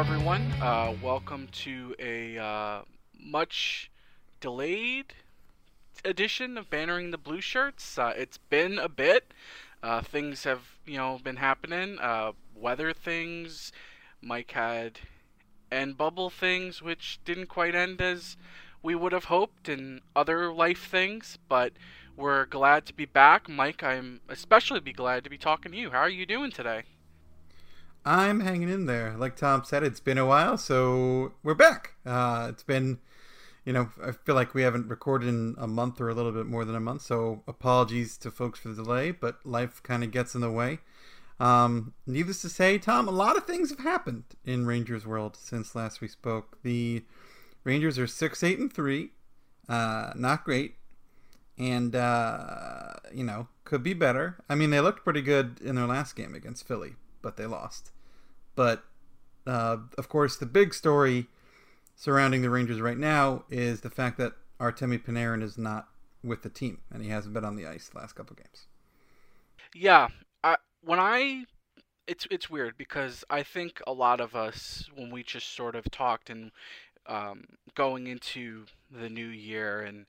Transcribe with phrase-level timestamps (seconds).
[0.00, 0.50] Everyone.
[0.62, 2.82] Uh, welcome to a uh,
[3.22, 3.90] much
[4.40, 5.12] delayed
[6.06, 7.98] edition of Bannering the Blue Shirts.
[7.98, 9.34] Uh, it's been a bit.
[9.82, 11.98] Uh, things have, you know, been happening.
[11.98, 13.72] Uh, weather things.
[14.22, 15.00] Mike had
[15.70, 18.38] end bubble things, which didn't quite end as
[18.82, 21.36] we would have hoped, and other life things.
[21.46, 21.74] But
[22.16, 23.82] we're glad to be back, Mike.
[23.82, 25.90] I'm especially be glad to be talking to you.
[25.90, 26.84] How are you doing today?
[28.04, 29.14] I'm hanging in there.
[29.16, 31.94] Like Tom said, it's been a while, so we're back.
[32.06, 32.98] Uh, it's been,
[33.64, 36.46] you know, I feel like we haven't recorded in a month or a little bit
[36.46, 40.10] more than a month, so apologies to folks for the delay, but life kind of
[40.10, 40.78] gets in the way.
[41.38, 45.74] Um, needless to say, Tom, a lot of things have happened in Rangers world since
[45.74, 46.58] last we spoke.
[46.62, 47.04] The
[47.64, 49.10] Rangers are six, eight, and three.
[49.68, 50.74] Uh, not great,
[51.58, 54.38] and uh, you know could be better.
[54.48, 57.90] I mean, they looked pretty good in their last game against Philly, but they lost.
[58.54, 58.84] But
[59.46, 61.26] uh, of course, the big story
[61.96, 65.88] surrounding the Rangers right now is the fact that Artemi Panarin is not
[66.22, 68.66] with the team, and he hasn't been on the ice the last couple games.
[69.74, 70.08] Yeah,
[70.44, 71.44] I, when I,
[72.06, 75.90] it's it's weird because I think a lot of us when we just sort of
[75.90, 76.50] talked and
[77.06, 80.06] um, going into the new year and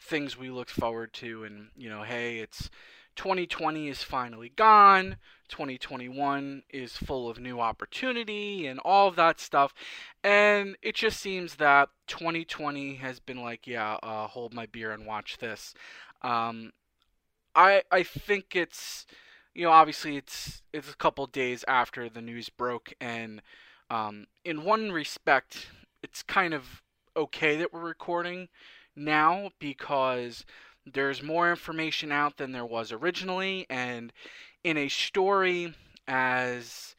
[0.00, 2.70] things we looked forward to, and you know, hey, it's
[3.18, 5.16] 2020 is finally gone.
[5.48, 9.74] 2021 is full of new opportunity and all of that stuff.
[10.22, 15.04] And it just seems that 2020 has been like, yeah, uh, hold my beer and
[15.04, 15.74] watch this.
[16.22, 16.72] Um,
[17.56, 19.04] I I think it's
[19.52, 23.42] you know obviously it's it's a couple days after the news broke and
[23.90, 25.70] um, in one respect
[26.04, 26.82] it's kind of
[27.16, 28.48] okay that we're recording
[28.94, 30.44] now because
[30.92, 34.12] there's more information out than there was originally, and
[34.64, 35.74] in a story
[36.06, 36.94] as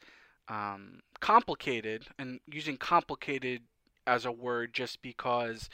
[0.48, 3.62] um, complicated, and using complicated
[4.06, 5.68] as a word just because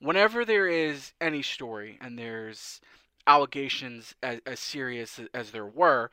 [0.00, 2.80] whenever there is any story and there's
[3.26, 6.10] allegations as, as serious as there were,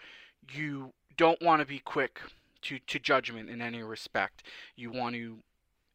[0.51, 2.19] you don't want to be quick
[2.61, 4.43] to, to judgment in any respect.
[4.75, 5.37] You want to,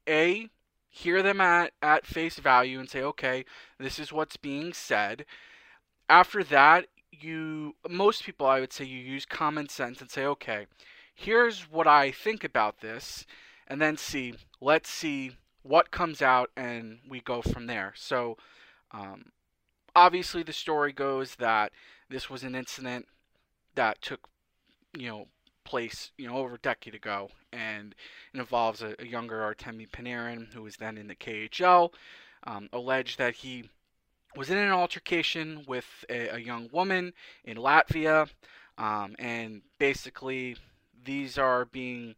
[0.08, 0.48] A,
[0.88, 3.44] hear them at, at face value and say, okay,
[3.78, 5.24] this is what's being said.
[6.10, 10.66] After that, you most people I would say you use common sense and say, okay,
[11.14, 13.26] here's what I think about this,
[13.68, 17.92] and then see, let's see what comes out, and we go from there.
[17.94, 18.38] So,
[18.90, 19.26] um,
[19.94, 21.70] obviously, the story goes that
[22.08, 23.06] this was an incident
[23.76, 24.28] that took,
[24.98, 25.26] you know,
[25.62, 27.94] place, you know, over a decade ago, and
[28.34, 31.92] it involves a, a younger Artemi Panarin who was then in the KHL.
[32.42, 33.68] Um, alleged that he
[34.36, 37.12] was in an altercation with a, a young woman
[37.44, 38.28] in Latvia,
[38.78, 40.56] um, and basically
[41.04, 42.14] these are being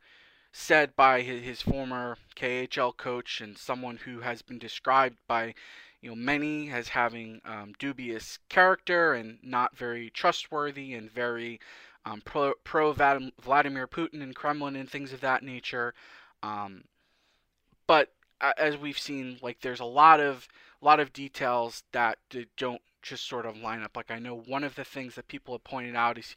[0.53, 5.55] said by his, his, former KHL coach and someone who has been described by
[6.03, 11.59] you know many as having um, dubious character and not very trustworthy and very
[12.05, 15.95] um, pro, pro Vladimir Putin and Kremlin and things of that nature.
[16.43, 16.85] Um,
[17.87, 18.13] but
[18.59, 20.49] as we've seen, like there's a lot of
[20.83, 22.19] a lot of details that
[22.57, 23.97] don't just sort of line up.
[23.97, 26.35] Like I know one of the things that people have pointed out is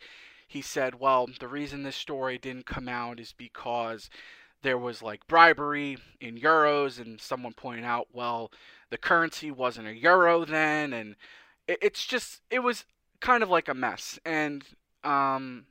[0.47, 4.09] he said, well, the reason this story didn't come out is because
[4.61, 8.51] there was like bribery in euros, and someone pointed out, well,
[8.89, 11.15] the currency wasn't a euro then, and
[11.67, 12.85] it's just it was
[13.19, 14.63] kind of like a mess, and
[15.03, 15.65] um,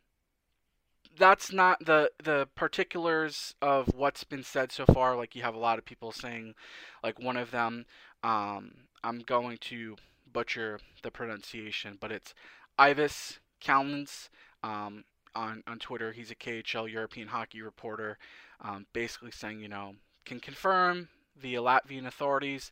[1.16, 5.16] that's not the the particulars of what's been said so far.
[5.16, 6.54] Like you have a lot of people saying,
[7.02, 7.86] like one of them,
[8.22, 8.72] um,
[9.02, 9.96] I'm going to
[10.32, 12.34] butcher the pronunciation, but it's
[12.78, 14.28] Aivis Kalnins
[14.62, 16.12] um, on on Twitter.
[16.12, 18.18] He's a KHL European hockey reporter,
[18.60, 19.94] um, basically saying, you know,
[20.24, 22.70] can confirm via Latvian authorities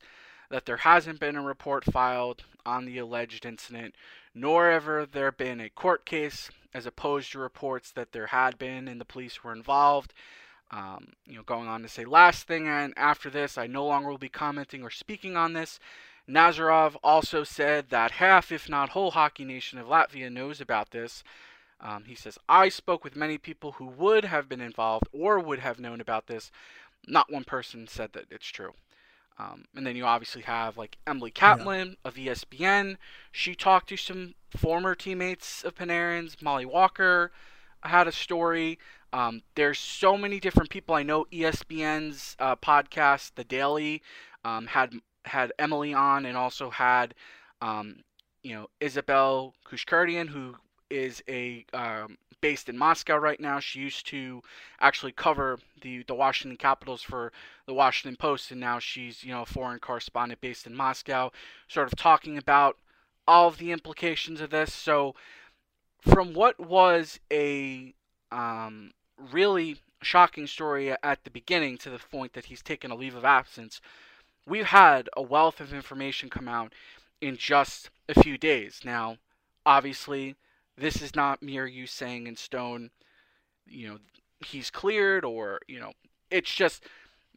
[0.53, 3.95] that there hasn't been a report filed on the alleged incident,
[4.35, 8.87] nor ever there been a court case, as opposed to reports that there had been
[8.87, 10.13] and the police were involved.
[10.71, 14.11] Um, you know, going on to say, last thing, and after this, I no longer
[14.11, 15.81] will be commenting or speaking on this.
[16.29, 21.25] Nazarov also said that half, if not whole, hockey nation of Latvia knows about this.
[21.81, 25.61] Um, he says, I spoke with many people who would have been involved or would
[25.61, 26.51] have known about this.
[27.09, 28.75] Not one person said that it's true.
[29.43, 31.95] Um, and then you obviously have like Emily Kaplan yeah.
[32.05, 32.97] of ESPN.
[33.33, 36.41] She talked to some former teammates of Panarin's.
[36.41, 37.33] Molly Walker
[37.83, 38.79] had a story.
[39.13, 40.95] Um, there's so many different people.
[40.95, 44.03] I know ESPN's uh, podcast, The Daily,
[44.45, 44.95] um, had
[45.25, 47.15] had Emily on, and also had
[47.61, 48.05] um,
[48.43, 50.55] you know Isabel Khurshudyan, who
[50.93, 53.59] is a um, based in Moscow right now.
[53.59, 54.43] She used to
[54.81, 57.33] actually cover the the Washington Capitals for
[57.67, 61.31] the Washington Post, and now she's you know a foreign correspondent based in Moscow,
[61.69, 62.77] sort of talking about
[63.27, 64.73] all of the implications of this.
[64.73, 65.15] So,
[66.01, 67.95] from what was a
[68.31, 68.93] um,
[69.33, 73.25] really shocking story at the beginning to the point that he's taken a leave of
[73.25, 73.81] absence,
[74.47, 76.73] we've had a wealth of information come out
[77.21, 78.81] in just a few days.
[78.85, 79.19] Now,
[79.65, 80.35] obviously,
[80.83, 82.91] this is not mere you saying in stone,
[83.67, 83.99] you know,
[84.45, 85.93] he's cleared or, you know,
[86.31, 86.85] it's just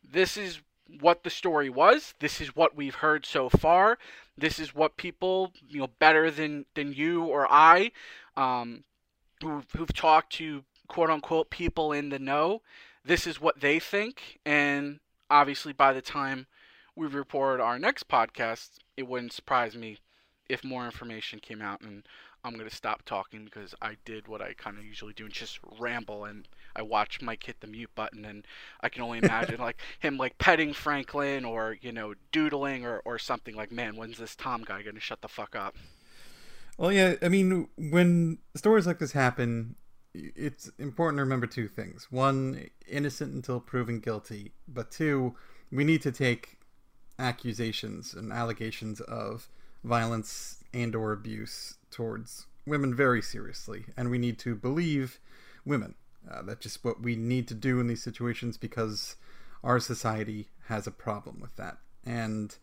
[0.04, 0.62] this is
[1.00, 2.14] what the story was.
[2.20, 3.98] This is what we've heard so far.
[4.38, 7.92] This is what people, you know, better than than you or I,
[8.36, 8.84] um,
[9.42, 12.62] who've, who've talked to quote unquote people in the know.
[13.04, 15.00] This is what they think, and
[15.30, 16.48] obviously, by the time
[16.96, 20.00] we report our next podcast, it wouldn't surprise me
[20.50, 22.08] if more information came out and
[22.46, 25.60] I'm gonna stop talking because I did what I kind of usually do and just
[25.80, 28.46] ramble and I watch Mike hit the mute button and
[28.82, 33.18] I can only imagine like him like petting Franklin or you know doodling or or
[33.18, 35.76] something like man when's this Tom guy gonna shut the fuck up?
[36.78, 39.76] Well, yeah, I mean when stories like this happen,
[40.14, 45.36] it's important to remember two things: one, innocent until proven guilty, but two,
[45.72, 46.60] we need to take
[47.18, 49.50] accusations and allegations of
[49.84, 55.20] violence and or abuse towards women very seriously and we need to believe
[55.66, 55.96] women.
[56.30, 59.16] Uh, that's just what we need to do in these situations because
[59.64, 61.78] our society has a problem with that.
[62.06, 62.56] And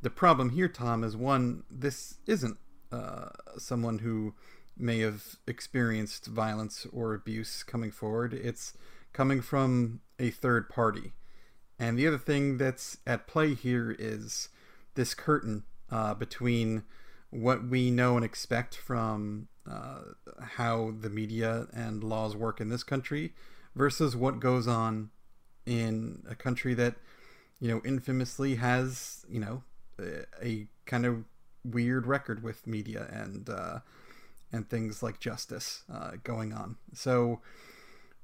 [0.00, 2.56] the problem here tom is one this isn't
[2.90, 3.28] uh,
[3.58, 4.34] someone who
[4.76, 8.32] may have experienced violence or abuse coming forward.
[8.32, 8.72] It's
[9.12, 11.12] coming from a third party.
[11.78, 14.48] And the other thing that's at play here is
[14.94, 16.84] this curtain uh, between
[17.30, 20.00] what we know and expect from uh,
[20.40, 23.32] how the media and laws work in this country
[23.74, 25.10] versus what goes on
[25.66, 26.96] in a country that,
[27.60, 29.62] you know, infamously has, you know,
[30.42, 31.24] a, kind of
[31.64, 33.78] weird record with media and uh,
[34.50, 36.76] and things like justice uh, going on.
[36.92, 37.40] So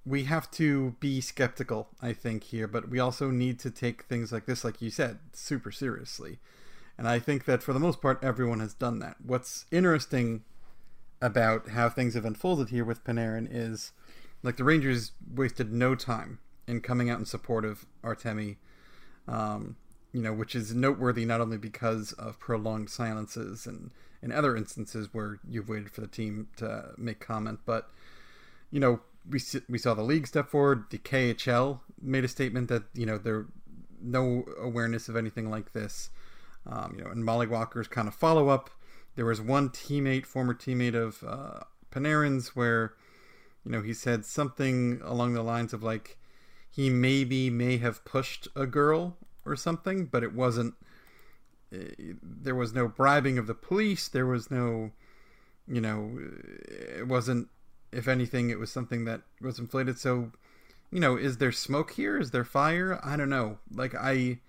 [0.04, 4.32] we have to be skeptical, I think, here, but we also need to take things
[4.32, 6.38] like this, like you said, super seriously.
[6.98, 9.16] And I think that for the most part, everyone has done that.
[9.24, 10.44] What's interesting
[11.20, 13.92] about how things have unfolded here with Panarin is
[14.42, 18.56] like the Rangers wasted no time in coming out in support of Artemi,
[19.28, 19.76] um,
[20.12, 23.90] you know, which is noteworthy not only because of prolonged silences and
[24.22, 27.90] in other instances where you've waited for the team to make comment, but
[28.70, 30.84] you know, we we saw the league step forward.
[30.90, 33.46] The KHL made a statement that you know there
[34.00, 36.10] no awareness of anything like this.
[36.66, 38.70] Um, you know, and Molly Walker's kind of follow up.
[39.14, 41.60] There was one teammate, former teammate of uh,
[41.90, 42.94] Panarin's, where
[43.64, 46.18] you know he said something along the lines of like
[46.68, 50.74] he maybe may have pushed a girl or something, but it wasn't.
[51.72, 54.08] Eh, there was no bribing of the police.
[54.08, 54.90] There was no,
[55.66, 56.18] you know,
[56.68, 57.48] it wasn't
[57.92, 59.98] if anything, it was something that was inflated.
[59.98, 60.32] So,
[60.90, 62.18] you know, is there smoke here?
[62.18, 63.00] Is there fire?
[63.02, 63.58] I don't know.
[63.72, 64.40] Like I,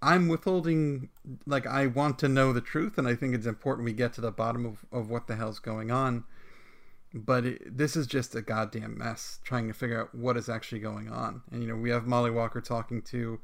[0.00, 1.08] I'm withholding.
[1.46, 4.20] Like I want to know the truth, and I think it's important we get to
[4.20, 6.24] the bottom of of what the hell's going on.
[7.14, 10.80] But it, this is just a goddamn mess trying to figure out what is actually
[10.80, 11.42] going on.
[11.50, 13.40] And you know, we have Molly Walker talking to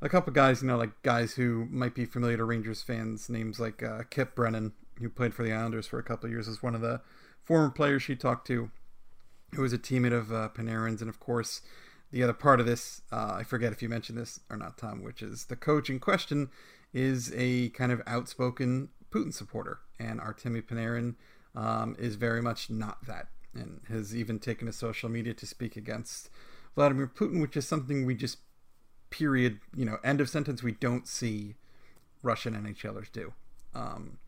[0.00, 3.58] a couple guys, you know, like guys who might be familiar to Rangers fans, names
[3.58, 6.74] like uh, Kip Brennan, who played for the Islanders for a couple years, is one
[6.74, 7.00] of the
[7.42, 8.70] former players she talked to,
[9.54, 11.62] who was a teammate of uh, Panarin's, and of course,
[12.14, 15.02] the other part of this, uh, I forget if you mentioned this or not, Tom,
[15.02, 16.48] which is the coach in question
[16.92, 21.16] is a kind of outspoken Putin supporter, and Artemi Panarin
[21.56, 25.74] um, is very much not that, and has even taken to social media to speak
[25.74, 26.30] against
[26.76, 28.38] Vladimir Putin, which is something we just
[29.10, 31.56] period, you know, end of sentence, we don't see
[32.22, 33.32] Russian NHLers do.
[33.74, 34.18] Um,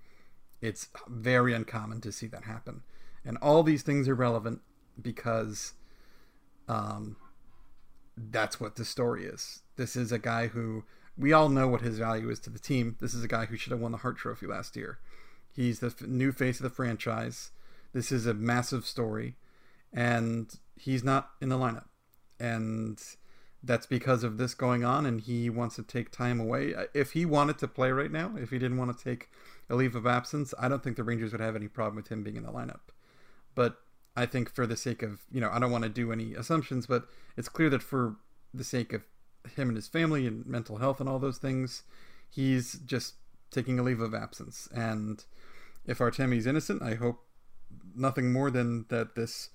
[0.60, 2.82] it's very uncommon to see that happen.
[3.24, 4.62] And all these things are relevant
[5.00, 5.74] because
[6.68, 7.14] um,
[8.16, 9.62] that's what the story is.
[9.76, 10.84] This is a guy who
[11.18, 12.96] we all know what his value is to the team.
[13.00, 14.98] This is a guy who should have won the Hart Trophy last year.
[15.52, 17.50] He's the f- new face of the franchise.
[17.92, 19.36] This is a massive story,
[19.92, 21.86] and he's not in the lineup.
[22.38, 23.02] And
[23.62, 26.74] that's because of this going on, and he wants to take time away.
[26.74, 29.30] Uh, if he wanted to play right now, if he didn't want to take
[29.70, 32.22] a leave of absence, I don't think the Rangers would have any problem with him
[32.22, 32.80] being in the lineup.
[33.54, 33.78] But
[34.16, 36.86] I think for the sake of, you know, I don't want to do any assumptions,
[36.86, 37.06] but
[37.36, 38.16] it's clear that for
[38.54, 39.02] the sake of
[39.54, 41.82] him and his family and mental health and all those things,
[42.28, 43.14] he's just
[43.50, 44.68] taking a leave of absence.
[44.74, 45.22] And
[45.86, 47.22] if Artemi's innocent, I hope
[47.94, 49.50] nothing more than that this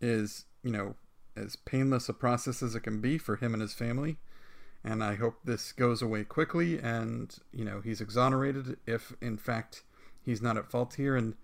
[0.00, 0.94] is, you know,
[1.36, 4.18] as painless a process as it can be for him and his family.
[4.84, 9.82] And I hope this goes away quickly and, you know, he's exonerated if, in fact,
[10.22, 11.16] he's not at fault here.
[11.16, 11.34] And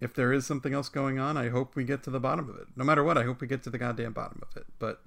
[0.00, 2.56] if there is something else going on, I hope we get to the bottom of
[2.56, 2.68] it.
[2.76, 4.66] No matter what, I hope we get to the goddamn bottom of it.
[4.78, 5.02] But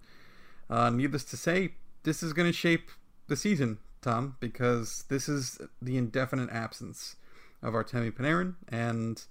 [0.69, 2.91] uh, needless to say, this is going to shape
[3.27, 7.15] the season, Tom, because this is the indefinite absence
[7.61, 8.55] of Artemi Panarin.
[8.67, 9.23] And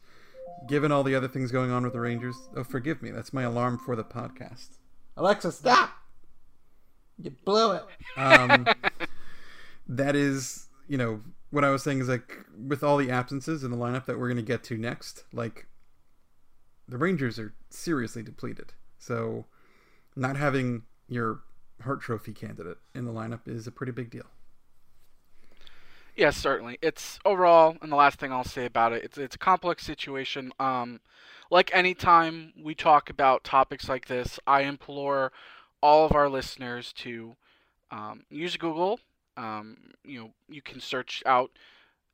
[0.67, 3.43] given all the other things going on with the Rangers, oh, forgive me, that's my
[3.43, 4.69] alarm for the podcast.
[5.17, 5.91] Alexa, stop!
[7.23, 7.83] You blew it.
[8.17, 8.67] Um,
[9.89, 13.71] that is, you know, what I was saying is like with all the absences in
[13.71, 15.67] the lineup that we're going to get to next, like
[16.89, 18.73] the Rangers are seriously depleted.
[18.99, 19.47] So
[20.17, 21.41] not having your
[21.83, 24.27] Hart Trophy candidate in the lineup is a pretty big deal.
[26.17, 26.79] Yes, certainly.
[26.83, 30.53] It's overall, and the last thing I'll say about it, it's it's a complex situation.
[30.61, 31.01] Um,
[31.51, 35.33] like any time we talk about topics like this, I implore
[35.83, 37.37] all of our listeners to
[37.91, 39.01] um, use Google.
[39.37, 41.51] Um, you know, you can search out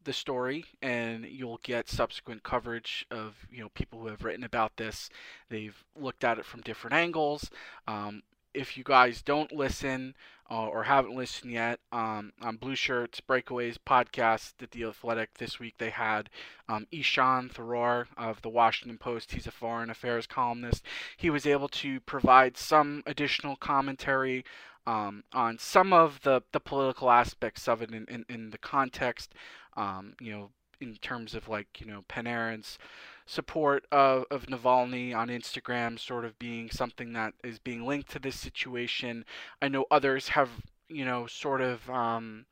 [0.05, 4.77] the story and you'll get subsequent coverage of you know people who have written about
[4.77, 5.11] this.
[5.51, 7.51] They've looked at it from different angles.
[7.87, 8.23] Um,
[8.55, 10.15] if you guys don't listen
[10.51, 15.59] uh, or haven't listened yet, um, on Blue Shirts Breakaways podcast at the Athletic this
[15.59, 16.31] week, they had
[16.69, 19.33] um, Ishan Tharoor of the Washington Post.
[19.33, 20.85] He's a foreign affairs columnist.
[21.17, 24.45] He was able to provide some additional commentary
[24.87, 29.35] um, on some of the, the political aspects of it in, in, in the context,
[29.77, 30.51] um, you know,
[30.81, 32.79] in terms of like, you know, Panarin's
[33.25, 38.19] support of, of Navalny on Instagram sort of being something that is being linked to
[38.19, 39.25] this situation.
[39.61, 40.51] I know others have,
[40.89, 42.47] you know, sort of um,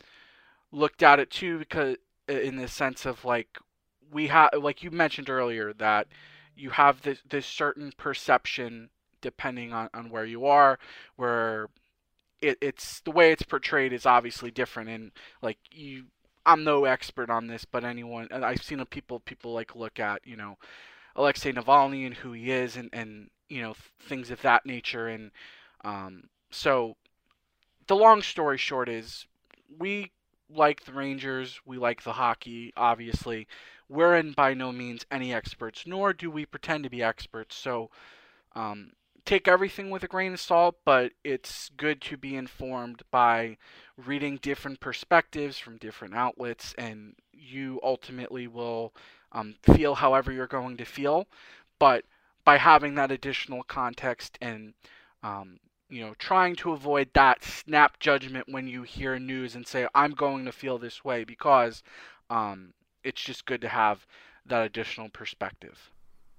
[0.72, 1.96] looked at it too because
[2.28, 3.58] in the sense of like
[4.10, 6.08] we have like you mentioned earlier that
[6.56, 8.88] you have this this certain perception
[9.20, 10.78] depending on, on where you are
[11.16, 11.68] where
[12.44, 16.04] it, it's the way it's portrayed is obviously different and like you
[16.46, 20.36] I'm no expert on this, but anyone I've seen people people like look at you
[20.36, 20.58] know
[21.16, 25.30] Alexei Navalny and who he is and and you know things of that nature and
[25.84, 26.96] um, so
[27.86, 29.26] the long story short is
[29.78, 30.12] we
[30.50, 33.46] like the Rangers, we like the hockey, obviously.
[33.88, 37.56] We're in by no means any experts, nor do we pretend to be experts.
[37.56, 37.90] So
[38.54, 38.92] um,
[39.24, 43.56] take everything with a grain of salt, but it's good to be informed by
[43.96, 48.92] reading different perspectives from different outlets, and you ultimately will
[49.32, 51.26] um, feel however you're going to feel.
[51.78, 52.04] But
[52.44, 54.74] by having that additional context and
[55.22, 59.86] um, you know, trying to avoid that snap judgment when you hear news and say,
[59.94, 61.82] I'm going to feel this way because
[62.30, 64.06] um, it's just good to have
[64.46, 65.90] that additional perspective.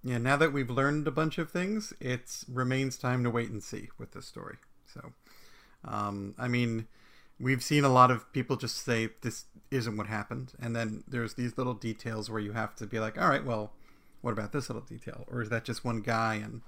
[0.06, 3.64] Yeah, now that we've learned a bunch of things, it remains time to wait and
[3.64, 4.58] see with this story.
[4.94, 5.14] So,
[5.84, 6.88] um, I mean,
[7.40, 11.34] we've seen a lot of people just say this isn't what happened, and then there's
[11.34, 13.74] these little details where you have to be like, all right, well,
[14.22, 16.36] what about this little detail, or is that just one guy?
[16.36, 16.62] And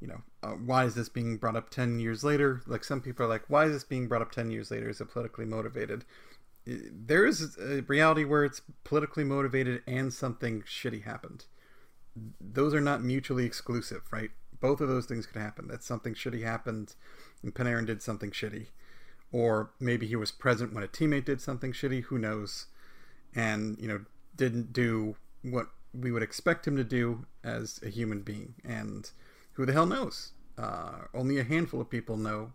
[0.00, 2.60] you know, uh, why is this being brought up ten years later?
[2.66, 4.88] Like some people are like, why is this being brought up ten years later?
[4.88, 6.04] Is it politically motivated?
[6.66, 11.44] There is a reality where it's politically motivated and something shitty happened
[12.40, 14.30] those are not mutually exclusive, right?
[14.60, 15.68] Both of those things could happen.
[15.68, 16.94] That something shitty happened
[17.42, 18.68] and Panarin did something shitty.
[19.32, 22.66] Or maybe he was present when a teammate did something shitty, who knows?
[23.34, 24.04] And, you know,
[24.36, 28.54] didn't do what we would expect him to do as a human being.
[28.64, 29.10] And
[29.54, 30.32] who the hell knows?
[30.56, 32.52] Uh, only a handful of people know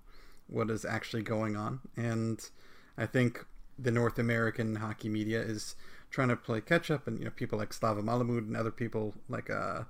[0.47, 1.81] what is actually going on.
[1.97, 2.39] And
[2.97, 3.45] I think
[3.77, 5.75] the North American hockey media is
[6.09, 9.13] trying to play catch up, and you know people like Slava Malamud and other people
[9.27, 9.83] like uh,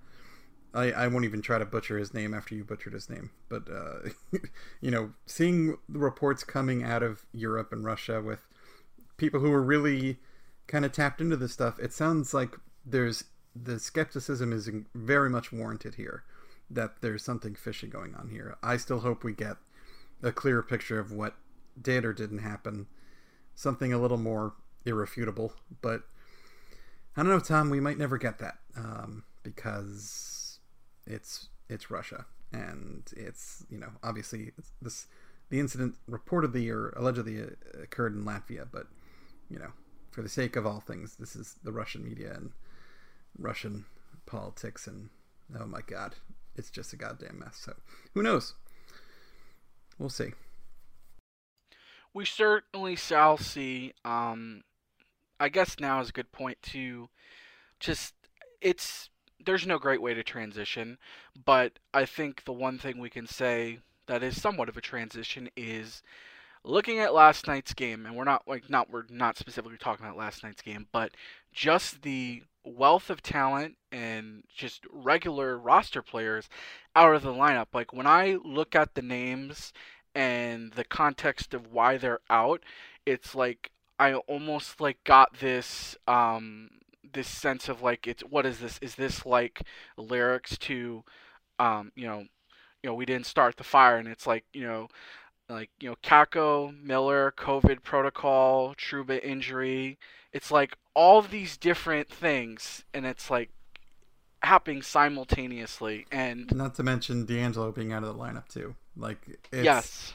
[0.73, 3.67] I I won't even try to butcher his name after you butchered his name, but
[3.69, 4.09] uh,
[4.81, 8.47] you know seeing the reports coming out of Europe and Russia with
[9.17, 10.17] people who are really
[10.67, 15.51] kind of tapped into this stuff, it sounds like there's the skepticism is very much
[15.51, 16.23] warranted here
[16.69, 18.55] that there's something fishy going on here.
[18.61, 19.57] I still hope we get
[20.21, 21.35] a clearer picture of what
[21.81, 22.87] did or didn't happen,
[23.55, 24.53] something a little more
[24.85, 25.53] irrefutable.
[25.81, 26.03] But
[27.15, 27.69] I don't know, Tom.
[27.69, 30.59] We might never get that um, because
[31.05, 35.07] it's it's Russia, and it's you know obviously this
[35.49, 37.41] the incident reportedly or allegedly
[37.81, 38.87] occurred in Latvia, but
[39.49, 39.71] you know
[40.11, 42.51] for the sake of all things, this is the Russian media and
[43.37, 43.85] Russian
[44.25, 45.09] politics, and
[45.59, 46.15] oh my God,
[46.55, 47.57] it's just a goddamn mess.
[47.57, 47.73] So
[48.13, 48.53] who knows?
[49.97, 50.33] We'll see.
[52.13, 53.93] We certainly shall see.
[54.03, 54.63] Um,
[55.39, 57.09] I guess now is a good point to
[57.79, 58.13] just
[58.61, 59.09] it's
[59.45, 60.97] there's no great way to transition,
[61.45, 65.49] but I think the one thing we can say that is somewhat of a transition
[65.55, 66.03] is
[66.63, 70.17] looking at last night's game, and we're not like not we're not specifically talking about
[70.17, 71.11] last night's game, but
[71.53, 76.49] just the wealth of talent and just regular roster players
[76.95, 77.67] out of the lineup.
[77.73, 79.71] Like when I look at the names
[80.13, 82.63] and the context of why they're out,
[83.05, 86.69] it's like I almost like got this um
[87.11, 88.79] this sense of like it's what is this?
[88.81, 89.61] Is this like
[89.97, 91.03] lyrics to
[91.59, 92.19] um you know
[92.81, 94.87] you know we didn't start the fire and it's like you know
[95.49, 99.97] like you know Kakko, Miller, COVID protocol, Trouba injury.
[100.31, 103.49] It's like all of these different things, and it's like
[104.43, 106.05] happening simultaneously.
[106.11, 108.75] And not to mention D'Angelo being out of the lineup too.
[108.95, 109.17] Like
[109.51, 110.13] it's, yes,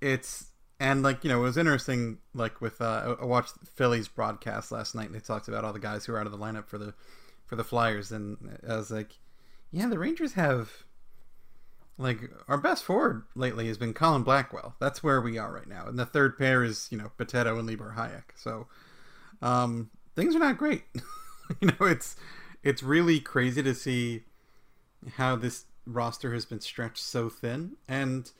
[0.00, 0.46] it's
[0.80, 2.18] and like you know it was interesting.
[2.34, 5.78] Like with uh, I watched Phillies broadcast last night, and they talked about all the
[5.78, 6.94] guys who are out of the lineup for the
[7.46, 9.18] for the Flyers, and I was like,
[9.70, 10.84] yeah, the Rangers have
[11.98, 14.76] like our best forward lately has been Colin Blackwell.
[14.78, 15.86] That's where we are right now.
[15.86, 18.36] And the third pair is, you know, Bitetto and Libor Hajek.
[18.36, 18.68] So
[19.42, 20.84] um, things are not great.
[21.60, 22.16] you know, it's
[22.62, 24.22] it's really crazy to see
[25.16, 27.72] how this roster has been stretched so thin.
[27.88, 28.30] And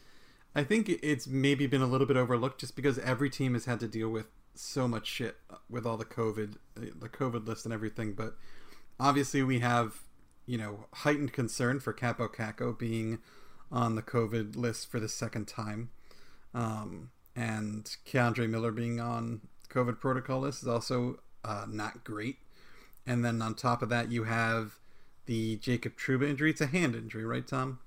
[0.55, 3.81] I think it's maybe been a little bit overlooked just because every team has had
[3.81, 5.37] to deal with so much shit
[5.71, 8.15] with all the COVID, the COVID list and everything.
[8.15, 8.35] But
[8.99, 10.03] obviously, we have,
[10.47, 13.19] you know, heightened concern for Kaapo Kakko being
[13.71, 15.91] on the COVID list for the second time.
[16.55, 22.39] Um, and K'Andre Miller being on COVID protocol list is also uh, not great.
[23.07, 24.79] And then on top of that, you have
[25.27, 26.51] the Jacob Trouba injury.
[26.51, 27.79] It's a hand injury, right, Tom?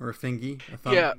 [0.00, 0.60] Or a fingy?
[0.86, 1.12] yeah.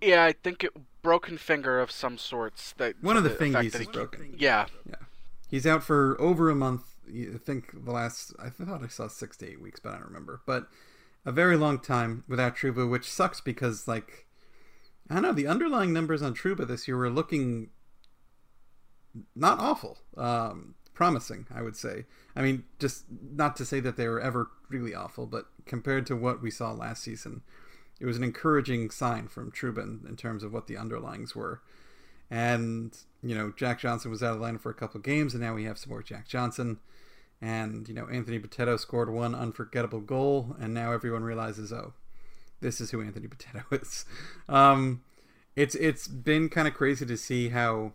[0.00, 2.74] Yeah, I think it broken finger of some sorts.
[2.76, 4.34] That one of the fingies is broken.
[4.38, 4.66] Yeah.
[4.88, 4.96] Yeah.
[5.48, 6.82] He's out for over a month.
[7.08, 10.08] I think the last I thought I saw six to eight weeks, but I don't
[10.08, 10.42] remember.
[10.46, 10.68] But
[11.24, 14.26] a very long time without Trouba, which sucks because like
[15.08, 17.70] I don't know the underlying numbers on Trouba this year were looking
[19.34, 21.46] not awful, um, promising.
[21.52, 22.04] I would say.
[22.36, 26.16] I mean, just not to say that they were ever really awful, but compared to
[26.16, 27.40] what we saw last season,
[28.00, 31.60] it was an encouraging sign from Trubin in, terms of what the underlings were.
[32.30, 35.54] And you know, Jack Johnson was out of lineup for a couple games, and now
[35.54, 36.78] we have some more Jack Johnson.
[37.40, 41.92] And, you know, Anthony Bitetto scored one unforgettable goal, and now everyone realizes, oh,
[42.60, 44.04] this is who Anthony Bitetto is.
[44.48, 45.02] Um,
[45.56, 47.92] it's it's been kind of crazy to see how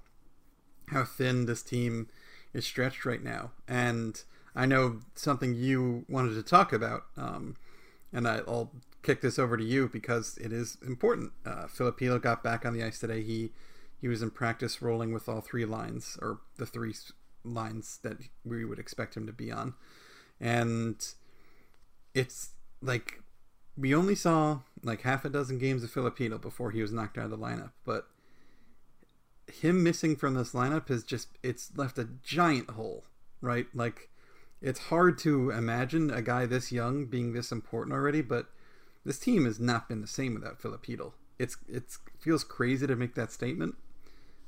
[0.88, 2.10] how thin this team
[2.54, 3.52] is stretched right now.
[3.68, 4.22] And
[4.56, 7.56] I know something you wanted to talk about, um,
[8.12, 8.72] and I, will
[9.04, 11.34] kick this over to you because it is important.
[11.46, 13.22] Uh, Filipino got back on the ice today.
[13.22, 13.52] He
[14.02, 16.94] he was in practice rolling with all three lines or the three
[17.46, 19.76] lines that we would expect him to be on.
[20.42, 21.06] And
[22.14, 23.22] it's like
[23.78, 27.26] we only saw like half a dozen games of Filipino before he was knocked out
[27.26, 28.08] of the lineup, but
[29.48, 33.06] him missing from this lineup has just it's left a giant hole,
[33.42, 33.68] right?
[33.74, 34.10] Like
[34.62, 38.48] it's hard to imagine a guy this young being this important already, but
[39.06, 41.14] this team has not been the same without Filipino.
[41.40, 43.76] It's it's feels crazy to make that statement,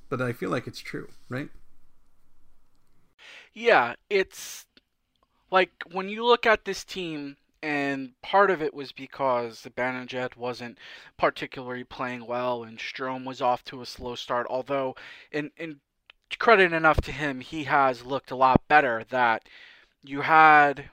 [0.10, 1.50] but I feel like it's true, right?
[3.54, 4.66] Yeah, it's
[5.52, 10.38] like when you look at this team, and part of it was because the Zibanejad
[10.38, 10.78] wasn't
[11.18, 14.48] particularly playing well, and Strome was off to a slow start.
[14.50, 14.96] Although,
[15.32, 15.80] in in
[16.40, 19.04] credit enough to him, he has looked a lot better.
[19.10, 19.44] That
[20.04, 20.92] you had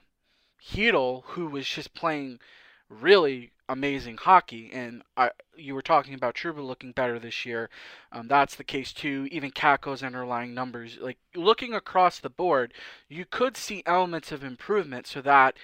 [0.61, 2.39] Chytil, who was just playing
[2.89, 4.69] really amazing hockey.
[4.73, 7.69] And I, you were talking about Trouba looking better this year.
[8.11, 9.27] Um, that's the case too.
[9.31, 12.73] Even Kakko's underlying numbers, like looking across the board,
[13.09, 15.07] you could see elements of improvement.
[15.07, 15.55] So that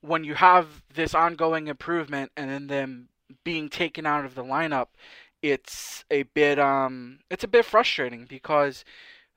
[0.00, 3.08] when you have this ongoing improvement and then them
[3.44, 4.88] being taken out of the lineup,
[5.42, 8.84] it's a bit um, it's a bit frustrating because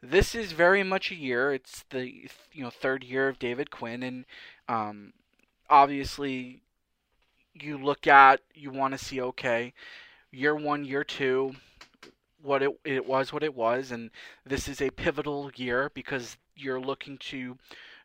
[0.02, 1.54] this is very much a year.
[1.54, 4.26] It's the you know third year of David Quinn, and
[4.70, 5.14] um,
[5.70, 6.62] obviously
[7.60, 9.74] you look at, you want to see, okay,
[10.32, 11.56] year one, year two,
[12.42, 14.12] what it, it was, what it was, and
[14.46, 17.58] this is a pivotal year because you're looking to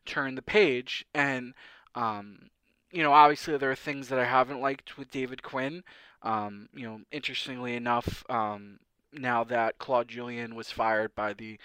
[0.05, 1.05] turn the page.
[1.13, 1.53] And,
[1.95, 2.49] um,
[2.91, 5.83] you know, obviously there are things that I haven't liked with David Quinn.
[6.23, 8.79] Um, you know, interestingly enough, um,
[9.13, 11.59] now that Claude Julien was fired by the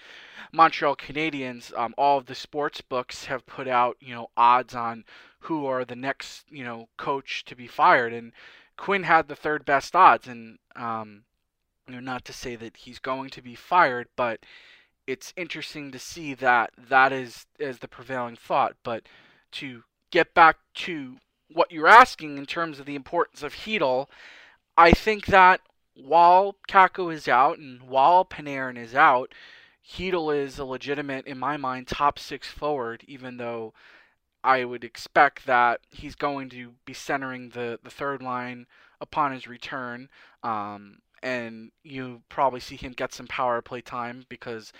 [0.52, 5.04] Montreal Canadiens, um, all of the sports books have put out, you know, odds on
[5.40, 8.12] who are the next, you know, coach to be fired.
[8.12, 8.32] And
[8.76, 10.26] Quinn had the third best odds.
[10.26, 11.22] And, um,
[11.86, 14.40] you know, not to say that he's going to be fired, but
[15.06, 18.74] it's interesting to see that that is, is the prevailing thought.
[18.82, 19.04] But
[19.52, 21.16] to get back to
[21.52, 24.08] what you're asking in terms of the importance of Chytil,
[24.76, 25.60] I think that
[25.96, 29.32] while Kakko is out and while Panarin is out,
[29.88, 33.72] Chytil is a legitimate, in my mind, top six forward, even though
[34.44, 38.66] I would expect that he's going to be centering the, the third line
[39.00, 40.08] upon his return.
[40.42, 44.72] Um, and you probably see him get some power play time because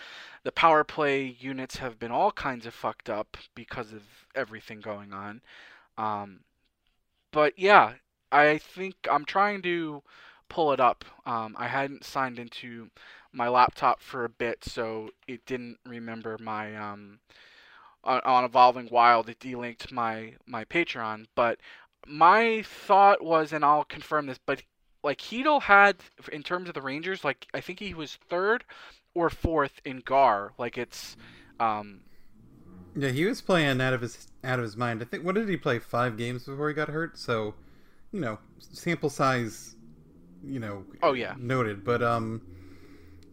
[0.45, 4.03] the power play units have been all kinds of fucked up because of
[4.35, 5.41] everything going on.
[5.97, 6.41] Um,
[7.33, 7.95] but yeah,
[8.31, 10.03] I think I'm trying to
[10.49, 11.05] pull it up.
[11.25, 12.91] Um, I hadn't signed into
[13.33, 17.19] my laptop for a bit, so it didn't remember my um,
[18.05, 19.29] on, Evolving Wild.
[19.29, 21.59] It delinked my my Patreon, but
[22.07, 24.63] my thought was, and I'll confirm this, but
[25.03, 25.97] like Chytil had
[26.33, 28.65] in terms of the Rangers, like I think he was third
[29.15, 30.53] or fourth in GAR.
[30.59, 31.17] Like it's,
[31.61, 32.01] um,
[32.97, 35.03] yeah, he was playing out of his out of his mind.
[35.03, 37.19] I think what did he play five games before he got hurt?
[37.19, 37.55] So,
[38.13, 39.76] you know, sample size,
[40.45, 41.85] you know, oh yeah, noted.
[41.85, 42.43] But um,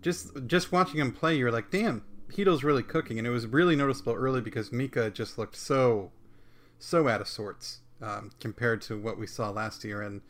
[0.01, 3.75] just just watching him play, you're like, damn, Chytil's really cooking, and it was really
[3.75, 6.11] noticeable early because Mika just looked so
[6.79, 10.21] so out of sorts um, compared to what we saw last year, and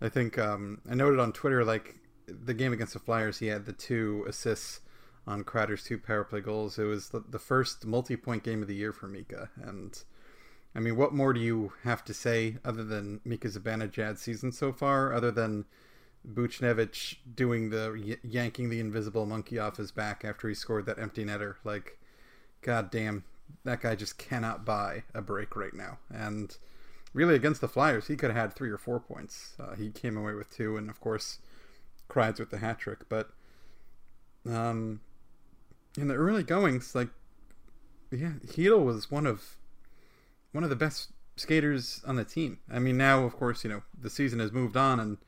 [0.00, 1.96] I think um, I noted on Twitter like
[2.26, 4.80] the game against the Flyers, he had the two assists
[5.26, 6.78] on Kreider's two power play goals.
[6.78, 10.02] It was the, the first multi point game of the year for Mika, and
[10.74, 14.72] I mean, what more do you have to say other than Mika Zibanejad season so
[14.72, 15.66] far, other than
[16.26, 21.24] Buchnevich doing the yanking the invisible monkey off his back after he scored that empty
[21.24, 21.56] netter?
[21.64, 21.98] Like,
[22.60, 23.24] god damn,
[23.64, 26.56] that guy just cannot buy a break right now, and
[27.14, 29.54] really against the Flyers, he could have had three or four points.
[29.60, 31.38] Uh, he came away with two, and of course,
[32.08, 33.08] Kreids with the hat trick.
[33.08, 33.30] But
[34.48, 35.00] um,
[35.96, 37.08] in the early goings, like
[38.10, 39.56] yeah, Chytil was one of
[40.52, 42.58] one of the best skaters on the team.
[42.70, 45.18] I mean, now of course, you know the season has moved on, and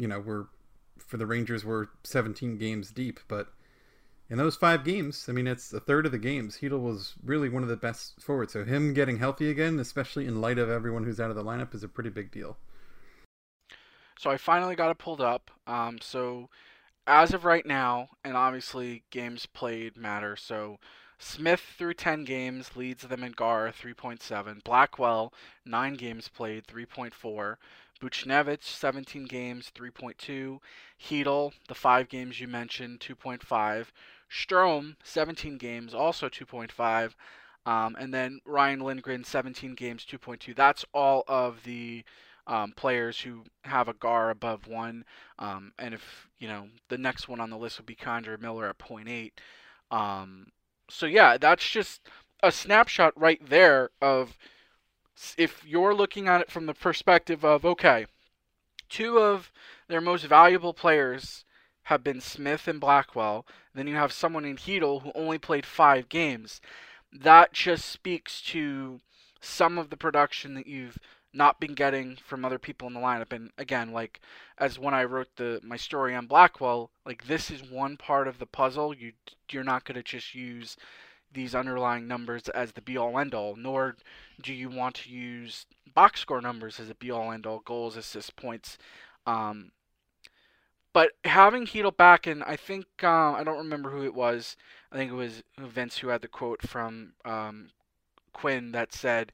[0.00, 0.46] you know we're
[0.98, 3.48] for the Rangers we're 17 games deep, but
[4.30, 6.58] in those five games, I mean, it's a third of the games.
[6.58, 8.52] Chytil was really one of the best forwards.
[8.52, 11.74] So him getting healthy again, especially in light of everyone who's out of the lineup,
[11.74, 12.56] is a pretty big deal.
[14.16, 15.50] So I finally got it pulled up.
[15.66, 16.48] Um, so
[17.08, 20.36] as of right now, and obviously games played matter.
[20.36, 20.78] So
[21.18, 24.62] Smith through 10 games leads them in GAR 3.7.
[24.62, 25.34] Blackwell
[25.66, 27.56] 9 games played 3.4.
[28.00, 30.58] Buchnevich 17 games 3.2.
[31.00, 33.86] Chytil the 5 games you mentioned 2.5.
[34.30, 37.14] Strome, 17 games, also 2.5.
[37.66, 40.54] Um, and then Ryan Lindgren, 17 games, 2.2.
[40.56, 42.04] That's all of the
[42.46, 45.04] um, players who have a GAR above one.
[45.38, 48.68] Um, and if, you know, the next one on the list would be K'Andre Miller
[48.68, 49.32] at 0.8.
[49.90, 50.46] Um,
[50.88, 52.00] so, yeah, that's just
[52.42, 54.38] a snapshot right there of
[55.36, 58.06] if you're looking at it from the perspective of, okay,
[58.88, 59.52] two of
[59.88, 61.44] their most valuable players
[61.84, 63.46] have been Smith and Blackwell.
[63.74, 66.60] Then you have someone in Chytil who only played five games.
[67.12, 69.00] That just speaks to
[69.40, 70.98] some of the production that you've
[71.32, 73.32] not been getting from other people in the lineup.
[73.32, 74.20] And again, like
[74.58, 78.38] as when I wrote the my story on Blackwell, like this is one part of
[78.38, 78.94] the puzzle.
[78.94, 79.12] You
[79.50, 80.76] you're not going to just use
[81.32, 83.96] these underlying numbers as the be all end all, nor
[84.42, 87.96] do you want to use box score numbers as a be all end all, goals,
[87.96, 88.78] assists, points.
[89.26, 89.72] Um,
[90.92, 94.56] but having Chytil back, and I think uh, I don't remember who it was.
[94.90, 97.70] I think it was Vince who had the quote from um,
[98.32, 99.32] Quinn that said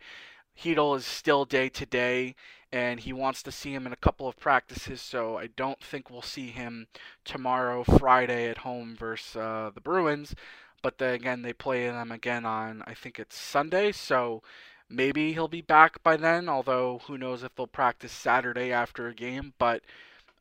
[0.58, 2.34] Chytil is still day to day,
[2.70, 5.00] and he wants to see him in a couple of practices.
[5.00, 6.88] So I don't think we'll see him
[7.24, 10.34] tomorrow, Friday at home versus uh, the Bruins.
[10.82, 14.42] But then again, they play them again on I think it's Sunday, so
[14.88, 16.48] maybe he'll be back by then.
[16.48, 19.82] Although who knows if they'll practice Saturday after a game, but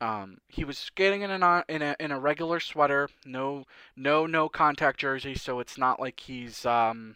[0.02, 4.50] um, he was skating in a in a in a regular sweater, no no no
[4.50, 7.16] contact jersey, so it's not like he's um,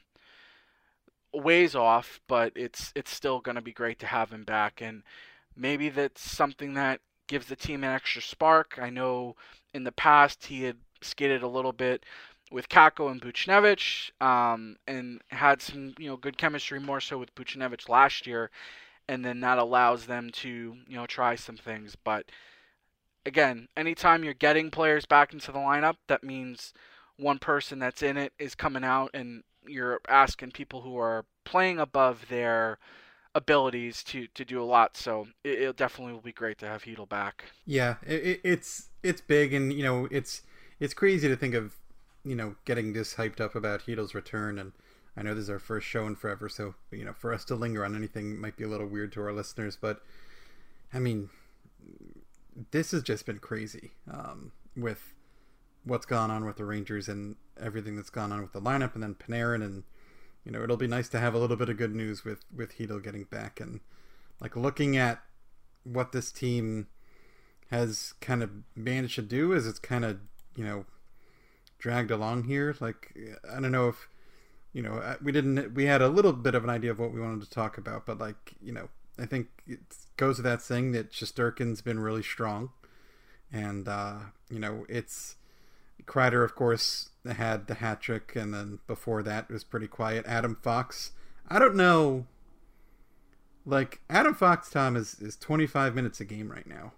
[1.34, 5.04] ways off, but it's it's still going to be great to have him back, and
[5.56, 8.80] maybe that's something that gives the team an extra spark.
[8.82, 9.36] I know
[9.74, 12.06] in the past he had skated a little bit
[12.52, 17.36] with Kakko and Buchnevich, um, and had some you know good chemistry more so with
[17.36, 18.50] Buchnevich last year,
[19.08, 20.50] and then that allows them to
[20.88, 22.26] you know try some things, but
[23.26, 26.74] again, anytime you're getting players back into the lineup, that means
[27.18, 31.80] one person that's in it is coming out, and you're asking people who are playing
[31.80, 32.80] above their
[33.36, 34.98] abilities to to do a lot.
[34.98, 37.46] So it, it definitely will be great to have Chytil back.
[37.66, 40.42] Yeah, it, it's it's big, and you know it's
[40.80, 41.76] it's crazy to think of
[42.30, 44.72] you know getting this hyped up about Chytil's return, and
[45.18, 47.56] I know this is our first show in forever, so you know, for us to
[47.56, 50.04] linger on anything might be a little weird to our listeners, but
[50.94, 51.32] I mean,
[52.70, 55.16] this has just been crazy um, with
[55.84, 59.02] what's gone on with the Rangers and everything that's gone on with the lineup, and
[59.02, 59.84] then Panarin, and
[60.46, 62.78] you know, it'll be nice to have a little bit of good news with with
[62.78, 63.80] Chytil getting back, and
[64.40, 65.24] like looking at
[65.84, 66.90] what this team
[67.72, 70.20] has kind of managed to do is it's kind of
[70.56, 70.86] you know
[71.80, 72.76] dragged along here.
[72.80, 73.18] Like
[73.50, 74.08] I don't know if
[74.74, 77.14] you know uh, we didn't we had a little bit of an idea of what
[77.14, 79.80] we wanted to talk about, but like you know I think it
[80.18, 82.70] goes without saying that Shesterkin's been really strong,
[83.52, 85.36] and uh, you know it's
[86.06, 90.26] Kreider of course had the hat trick, and then before that was pretty quiet.
[90.28, 91.12] Adam Fox,
[91.48, 92.28] I don't know.
[93.66, 96.94] Like Adam Fox, Tom is is 25 minutes a game right now.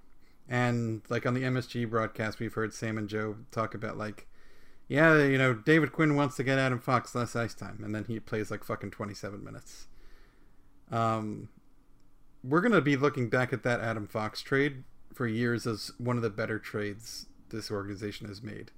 [0.52, 4.28] And like on the MSG broadcast, we've heard Sam and Joe talk about like,
[4.92, 8.04] yeah, you know, David Quinn wants to get Adam Fox less ice time, and then
[8.04, 9.88] he plays like fucking 27 minutes.
[10.92, 11.48] Um,
[12.44, 16.24] we're gonna be looking back at that Adam Fox trade for years as one of
[16.24, 18.72] the better trades this organization has made.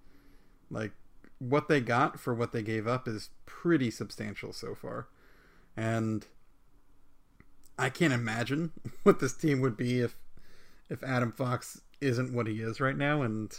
[0.69, 0.91] Like
[1.39, 5.07] what they got for what they gave up is pretty substantial so far,
[5.75, 6.27] and
[7.79, 8.71] I can't imagine
[9.01, 10.15] what this team would be if
[10.91, 13.51] if Adam Fox isn't what he is right now, and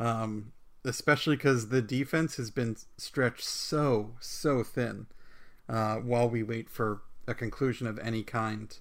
[0.00, 0.50] um,
[0.84, 5.06] especially because the defense has been stretched so so thin
[5.68, 8.78] uh, while we wait for a conclusion of any kind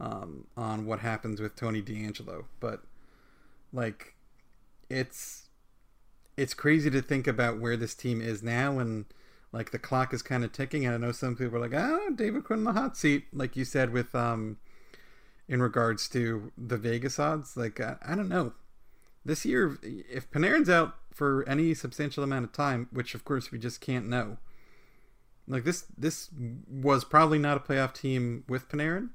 [0.00, 2.46] um, on what happens with Tony D'Angelo.
[2.60, 2.82] But
[3.72, 4.14] like,
[4.88, 5.48] it's
[6.36, 9.04] it's crazy to think about where this team is now and
[9.52, 12.08] like the clock is kind of ticking and i know some people are like oh
[12.14, 14.56] david quinn in the hot seat like you said with um
[15.48, 17.56] in regards to the Vegas odds.
[17.56, 18.54] Like I, I don't know.
[19.24, 23.58] This year, if Panarin's out for any substantial amount of time, which of course we
[23.58, 24.38] just can't know.
[25.46, 26.30] Like this, this
[26.70, 29.10] was probably not a playoff team with Panarin.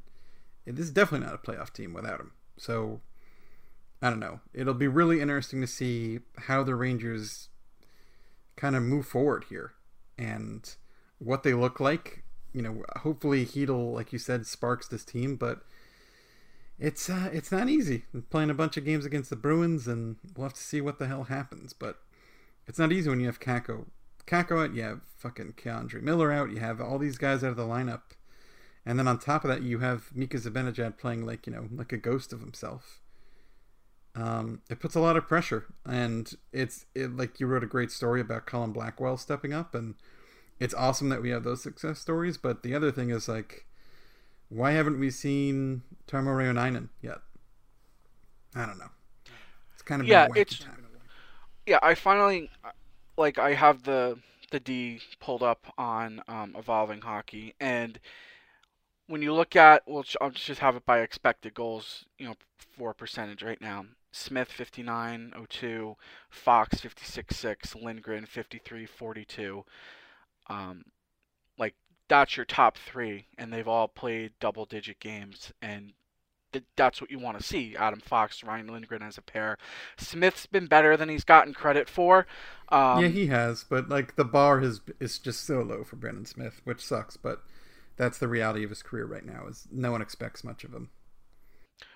[0.66, 2.32] This is definitely not a playoff team without him.
[2.58, 3.02] So
[4.02, 4.42] I don't know.
[4.54, 7.50] It'll be really interesting to see how the Rangers
[8.56, 9.74] kind of move forward here
[10.18, 10.76] and
[11.20, 12.24] what they look like.
[12.54, 15.62] You know, hopefully Chytil, like you said, sparks this team, but
[16.80, 18.06] it's uh, it's not easy.
[18.30, 21.08] Playing a bunch of games against the Bruins, and we'll have to see what the
[21.08, 21.74] hell happens.
[21.74, 22.00] But
[22.68, 23.86] it's not easy when you have Kakko.
[24.28, 27.56] Kakko out, you have fucking K'Andre Miller out, you have all these guys out of
[27.56, 28.02] the lineup,
[28.86, 31.92] and then on top of that, you have Mika Zibanejad playing like you know like
[31.92, 33.02] a ghost of himself.
[34.16, 37.92] Um, it puts a lot of pressure, and it's it, like you wrote a great
[37.92, 39.96] story about Colin Blackwell stepping up, and
[40.60, 42.38] it's awesome that we have those success stories.
[42.38, 43.67] But the other thing is like
[44.50, 47.20] why haven't we seen Tarmo Reunanen yet?
[48.56, 48.90] I don't know.
[49.74, 50.28] It's kind of yeah.
[50.36, 50.86] It's time.
[51.66, 51.80] yeah.
[51.82, 52.50] I finally
[53.18, 54.18] like I have the
[54.52, 58.00] the D pulled up on um, evolving hockey, and
[59.08, 62.36] when you look at well, I'll just have it by expected goals, you know,
[62.78, 63.86] for percentage right now.
[64.12, 65.96] Smith 59.02,
[66.30, 69.64] Fox 56.6, Lindgren 53.42.
[70.50, 70.86] Um,
[72.08, 75.94] that's your top three, and they've all played double digit games, and
[76.52, 77.76] th- that's what you want to see.
[77.76, 79.58] Adam Fox, Ryan Lindgren as a pair.
[79.98, 82.28] Smith's been better than he's gotten credit for.
[82.70, 86.26] Um, yeah, he has, but like the bar is is just so low for Brandon
[86.26, 87.18] Smith, which sucks.
[87.18, 87.42] But
[87.98, 89.46] that's the reality of his career right now.
[89.48, 90.90] Is no one expects much of him.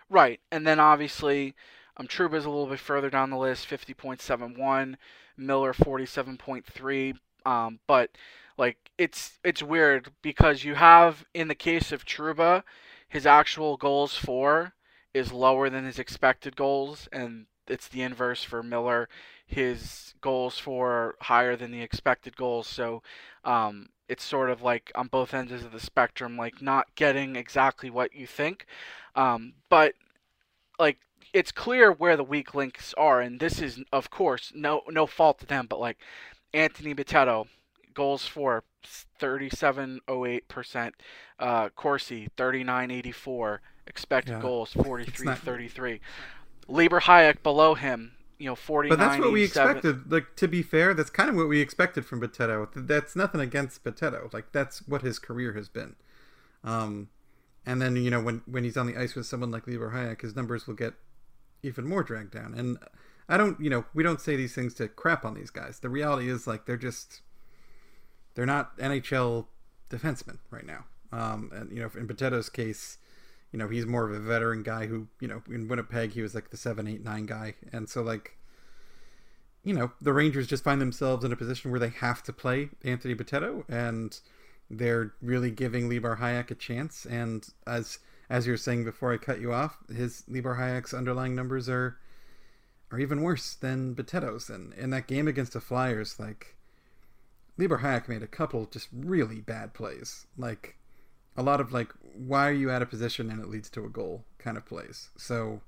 [0.10, 1.56] Right, and then obviously.
[1.97, 4.95] Um, Trouba's a little bit further down the list, 50.71.
[5.36, 7.15] Miller, 47.3.
[7.45, 8.12] Um, but
[8.62, 12.62] like it's it's weird because you have in the case of Trouba,
[13.10, 14.74] his actual goals for
[15.15, 19.10] is lower than his expected goals, and it's the inverse for Miller.
[19.47, 23.02] His goals for higher than the expected goals, so
[23.43, 27.89] um, it's sort of like on both ends of the spectrum, like not getting exactly
[27.89, 28.67] what you think,
[29.15, 29.95] um, but
[30.78, 31.00] like
[31.34, 35.39] it's clear where the weak links are, and this is of course no no fault
[35.39, 35.97] to them, but like
[36.54, 37.47] Anthony Bitetto
[37.93, 38.63] goals for
[39.19, 40.91] 37.08%.
[41.39, 43.60] Uh, Corsi 39.84.
[43.88, 44.41] Expected yeah.
[44.41, 45.99] goals 43.33.
[46.67, 48.97] Libor Hajek below him, you know, 49.
[48.97, 50.12] But that's what we expected.
[50.12, 52.69] Like to be fair, that's kind of what we expected from Bitetto.
[52.75, 54.34] That's nothing against Bitetto.
[54.34, 55.95] Like that's what his career has been.
[56.63, 57.10] Um,
[57.65, 60.21] and then you know when when he's on the ice with someone like Libor Hajek,
[60.21, 60.93] his numbers will get
[61.63, 62.54] even more dragged down.
[62.54, 62.77] And
[63.27, 65.80] I don't, you know, we don't say these things to crap on these guys.
[65.80, 67.21] The reality is like they're just
[68.35, 69.45] they're not NHL
[69.89, 70.85] defensemen right now.
[71.11, 72.97] Um, and you know, in Bitetto's case,
[73.51, 76.33] you know, he's more of a veteran guy who, you know, in Winnipeg he was
[76.33, 78.37] like the seven, eight, nine guy, and so like,
[79.63, 82.69] you know, the Rangers just find themselves in a position where they have to play
[82.83, 84.19] Anthony Bitetto, and
[84.69, 87.05] they're really giving Libor Hajek a chance.
[87.05, 91.35] And as as you were saying before I cut you off, his Libor Hajek's underlying
[91.35, 91.97] numbers are
[92.91, 94.49] are even worse than Bitetto's.
[94.49, 96.55] And in that game against the Flyers, like
[97.62, 100.78] Libor Hajek made a couple just really bad plays, like
[101.38, 103.89] a lot of like why are you out of position and it leads to a
[103.89, 105.10] goal kind of plays.
[105.15, 105.62] So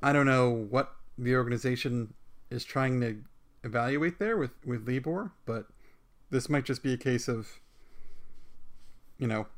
[0.00, 2.14] I don't know what the organization
[2.50, 3.18] is trying to
[3.64, 5.66] evaluate there with with Libor, but
[6.30, 7.58] this might just be a case of
[9.18, 9.48] you know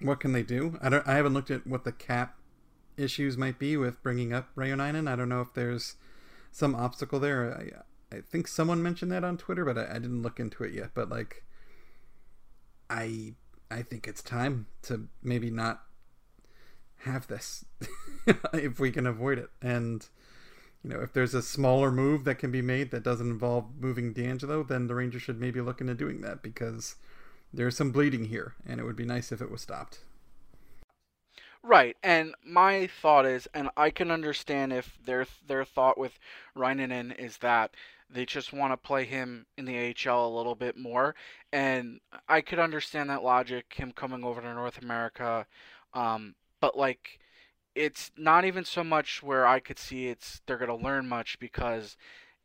[0.00, 0.76] what can they do?
[0.82, 1.06] I don't.
[1.06, 2.36] I haven't looked at what the cap
[2.96, 5.08] issues might be with bringing up Reunanen.
[5.08, 5.94] I don't know if there's
[6.50, 7.84] some obstacle there.
[8.12, 10.90] I, think someone mentioned that on Twitter, but I, I didn't look into it yet.
[10.94, 11.44] But like,
[12.88, 13.34] I
[13.70, 15.82] I think it's time to maybe not
[16.98, 17.64] have this
[18.52, 19.50] if we can avoid it.
[19.60, 20.06] And
[20.82, 24.12] you know, if there's a smaller move that can be made that doesn't involve moving
[24.12, 26.96] D'Angelo, then the Rangers should maybe look into doing that because
[27.52, 30.00] there's some bleeding here, and it would be nice if it was stopped.
[31.62, 36.16] Right, and my thought is, and I can understand if their their thought with
[36.56, 37.74] Reunanen is that
[38.10, 41.14] they just want to play him in the AHL a little bit more,
[41.52, 45.46] and I could understand that logic, him coming over to North America,
[45.94, 47.18] um, but like,
[47.74, 51.96] it's not even so much where I could see it's they're gonna learn much because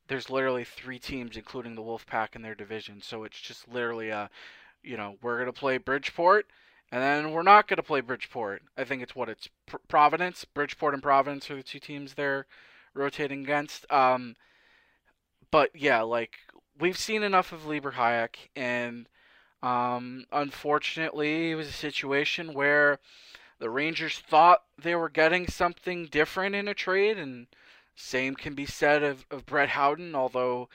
[0.07, 4.29] there's literally three teams, including the Wolfpack, in their division, so it's just literally a,
[4.83, 6.47] you know, we're gonna play Bridgeport
[6.91, 8.63] and then we're not going to play Bridgeport.
[8.77, 9.47] I think it's what it's
[9.87, 12.45] Providence, Bridgeport, and Providence are the two teams they're
[12.93, 13.89] rotating against.
[13.91, 14.35] Um,
[15.51, 16.37] but yeah, like
[16.79, 19.07] we've seen enough of Libor Hajek, and
[19.61, 22.99] um, unfortunately, it was a situation where
[23.59, 27.47] the Rangers thought they were getting something different in a trade, and
[27.95, 30.69] same can be said of, of Brett Howden, although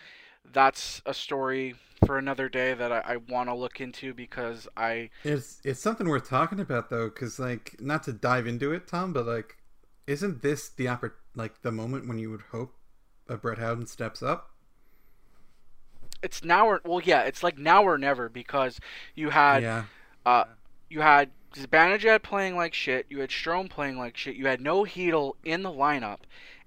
[0.52, 5.10] that's a story for another day that I, I want to look into because I
[5.24, 9.12] it's it's something worth talking about though because like not to dive into it, Tom,
[9.12, 9.56] but like
[10.06, 12.74] isn't this the oppor- like the moment when you would hope
[13.28, 14.50] a Brett Howden steps up?
[16.26, 18.80] It's now or well, yeah, it's like now or never because
[19.14, 19.84] you had yeah.
[20.26, 20.44] uh
[20.90, 24.82] you had Zibanejad playing like shit, you had Strome playing like shit, you had no
[24.84, 26.18] Chytil in the lineup,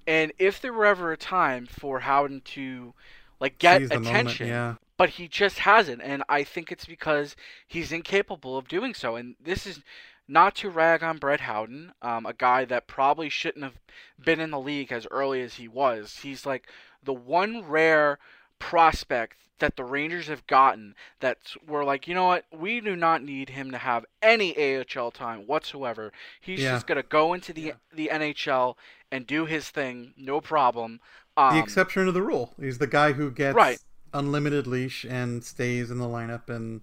[0.08, 2.94] and if there were ever a time for Howden to
[3.42, 4.04] like get attention.
[4.04, 4.76] Moment, yeah.
[4.96, 7.36] But he just hasn't, and I think it's because
[7.68, 9.16] he's incapable of doing so.
[9.16, 9.82] And this is
[10.28, 13.80] not to rag on Brett Howden, um, a guy that probably shouldn't have
[14.24, 16.20] been in the league as early as he was.
[16.22, 16.68] He's like
[17.04, 18.20] the one rare
[18.60, 23.24] prospect that the Rangers have gotten that we're like, you know what, we do not
[23.24, 26.12] need him to have any AHL time whatsoever.
[26.42, 26.72] He's yeah.
[26.72, 27.74] just gonna go into the yeah.
[27.94, 28.76] the NHL
[29.12, 31.00] and do his thing, no problem.
[31.38, 32.54] Um, the exception to the rule.
[32.60, 33.80] He's the guy who gets right.
[34.14, 36.82] unlimited leash and stays in the lineup and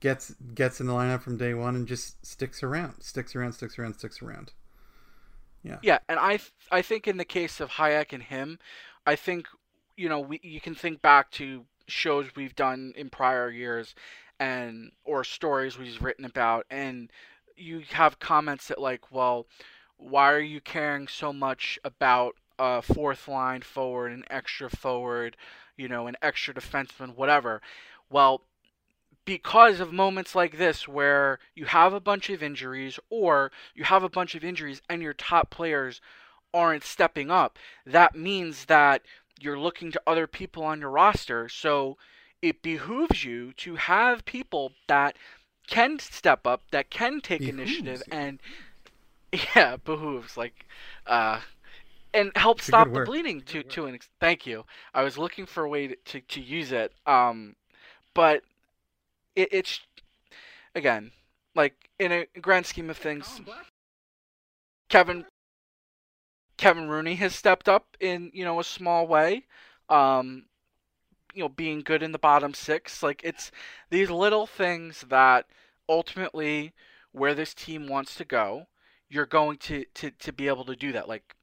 [0.00, 3.78] gets gets in the lineup from day one and just sticks around, sticks around, sticks
[3.78, 4.52] around, sticks around.
[5.62, 5.78] Yeah.
[5.82, 8.58] Yeah, and I I think in the case of Hajek and him,
[9.06, 9.48] I think
[9.96, 13.94] you know we you can think back to shows we've done in prior years
[14.40, 17.10] and or stories we've written about and
[17.56, 19.46] you have comments that like well
[19.96, 25.36] why are you caring so much about a fourth line forward, an extra forward,
[25.76, 27.60] you know, an extra defenseman, whatever.
[28.10, 28.42] Well,
[29.24, 34.02] because of moments like this where you have a bunch of injuries or you have
[34.02, 36.00] a bunch of injuries and your top players
[36.52, 39.02] aren't stepping up, that means that
[39.40, 41.48] you're looking to other people on your roster.
[41.48, 41.96] So
[42.42, 45.16] it behooves you to have people that
[45.66, 47.58] can step up, that can take behooves.
[47.58, 48.38] initiative, and
[49.56, 50.66] yeah, behooves like
[51.06, 51.40] uh,
[52.14, 54.64] and help it's stop the bleeding to to an ex- thank you
[54.94, 57.54] i was looking for a way to, to, to use it um
[58.14, 58.42] but
[59.34, 59.80] it, it's
[60.74, 61.10] again
[61.54, 63.40] like in a grand scheme of things
[64.88, 65.26] kevin
[66.56, 69.44] kevin rooney has stepped up in you know a small way
[69.88, 70.44] um
[71.34, 73.02] you know being good in the bottom six.
[73.02, 73.50] Like it's
[73.90, 75.46] these little things that
[75.88, 76.72] ultimately
[77.12, 78.66] where this team wants to go
[79.08, 81.08] you're going to to, to be able to do that.
[81.08, 81.36] Like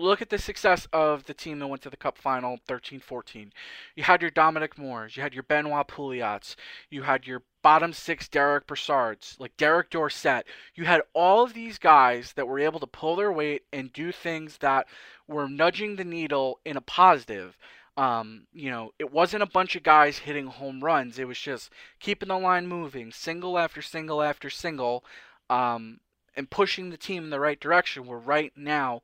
[0.00, 3.50] look at the success of the team that went to the Cup final 13-14.
[3.94, 6.56] You had your Dominic Moores, you had your Benoit Pouliot's,
[6.88, 10.46] you had your bottom six Derek Brassards, like Derek Dorsett.
[10.74, 14.12] You had all of these guys that were able to pull their weight and do
[14.12, 14.86] things that
[15.28, 17.56] were nudging the needle in a positive.
[17.96, 21.18] Um, you know, it wasn't a bunch of guys hitting home runs.
[21.18, 25.04] It was just keeping the line moving, single after single after single,
[25.50, 26.00] um,
[26.34, 28.06] and pushing the team in the right direction.
[28.06, 29.02] Where right now,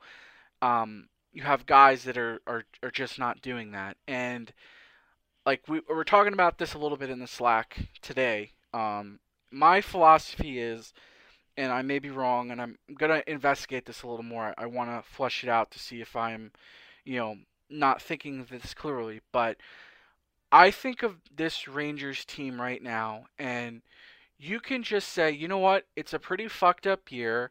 [0.63, 3.97] um, you have guys that are, are, are just not doing that.
[4.09, 4.53] And
[5.45, 8.53] like we we're talking about this a little bit in the Slack today.
[8.75, 10.93] Um, my philosophy is,
[11.57, 14.55] and I may be wrong, and I'm gonna investigate this a little more.
[14.59, 16.53] I want to flush it out to see if I'm,
[17.05, 17.37] you know,
[17.71, 19.21] not thinking this clearly.
[19.33, 19.59] But
[20.51, 23.83] I think of this Rangers team right now, and
[24.39, 27.51] you can just say, you know what, it's a pretty fucked up year.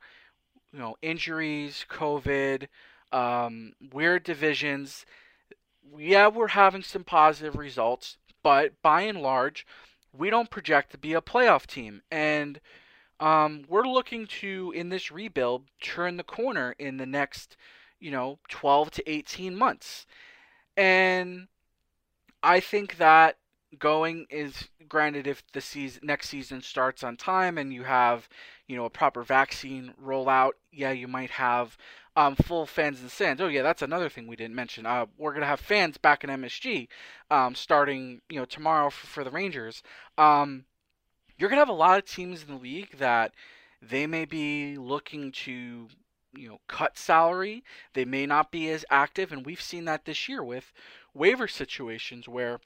[0.72, 2.68] You know, injuries, COVID,
[3.12, 5.06] um, weird divisions
[5.98, 9.66] yeah, we're having some positive results, but by and large,
[10.14, 12.02] we don't project to be a playoff team.
[12.12, 12.60] And
[13.20, 17.58] um, we're looking to, in this rebuild, turn the corner in the next,
[18.00, 20.06] you know, 12 to 18 months.
[20.78, 21.48] And
[22.44, 23.38] I think that
[23.80, 28.30] going is granted if the season next season starts on time and you have
[28.68, 31.76] you know a proper vaccine rollout yeah you might have
[32.16, 33.42] um, full fans and stands.
[33.42, 34.86] Oh yeah, that's another thing we didn't mention.
[34.86, 36.88] Uh, we're gonna have fans back in MSG,
[37.30, 39.84] um, starting you know tomorrow for, for the Rangers.
[40.18, 40.66] Um,
[41.38, 43.34] you're gonna have a lot of teams in the league that
[43.82, 45.88] they may be looking to
[46.34, 47.64] you know cut salary.
[47.94, 50.72] They may not be as active, and we've seen that this year with
[51.14, 52.60] waiver situations where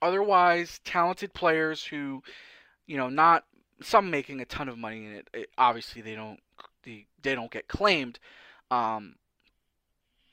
[0.00, 2.22] otherwise talented players who
[2.86, 3.44] you know not
[3.82, 6.38] some making a ton of money in it, it obviously they don't
[6.84, 8.18] they, they don't get claimed
[8.70, 9.16] um,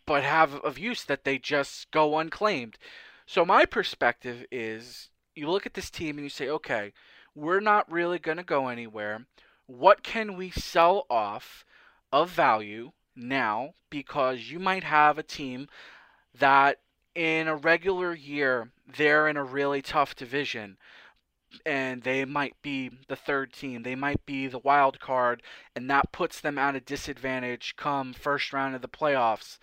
[0.06, 2.78] but have of use that they just go unclaimed.
[3.26, 6.94] So my perspective is you look at this team and you say, okay,
[7.36, 9.26] we're not really going to go anywhere.
[9.68, 11.66] What can we sell off
[12.12, 13.74] of value now?
[13.90, 15.68] Because you might have a team
[16.40, 16.80] that
[17.14, 20.78] in a regular year, they're in a really tough division
[21.66, 23.84] and they might be the third team.
[23.84, 25.42] They might be the wild card,
[25.76, 29.58] and that puts them at a disadvantage come first round of the playoffs.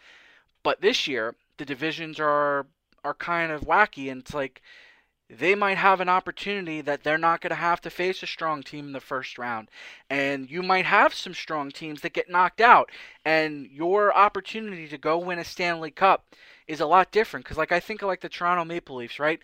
[0.63, 2.67] But this year, the divisions are
[3.05, 4.63] are kind of wacky, and it's like
[5.31, 8.63] they might have an opportunity that they're not going to have to face a strong
[8.63, 9.71] team in the first round.
[10.11, 12.91] And you might have some strong teams that get knocked out,
[13.25, 16.27] and your opportunity to go win a Stanley Cup
[16.67, 17.45] is a lot different.
[17.45, 19.41] Because, like, I think like the Toronto Maple Leafs, right?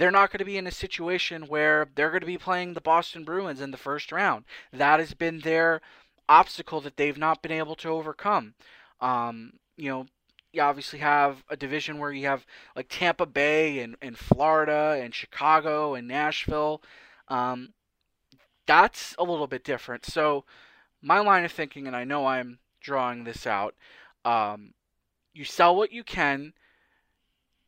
[0.00, 2.80] They're not going to be in a situation where they're going to be playing the
[2.80, 4.46] Boston Bruins in the first round.
[4.72, 5.82] That has been their
[6.26, 8.54] obstacle that they've not been able to overcome.
[9.02, 10.06] Um, you know,
[10.54, 15.14] you obviously have a division where you have like Tampa Bay and, and Florida and
[15.14, 16.80] Chicago and Nashville.
[17.28, 17.74] Um,
[18.66, 20.06] that's a little bit different.
[20.06, 20.46] So,
[21.02, 23.74] my line of thinking, and I know I'm drawing this out,
[24.24, 24.72] um,
[25.34, 26.54] you sell what you can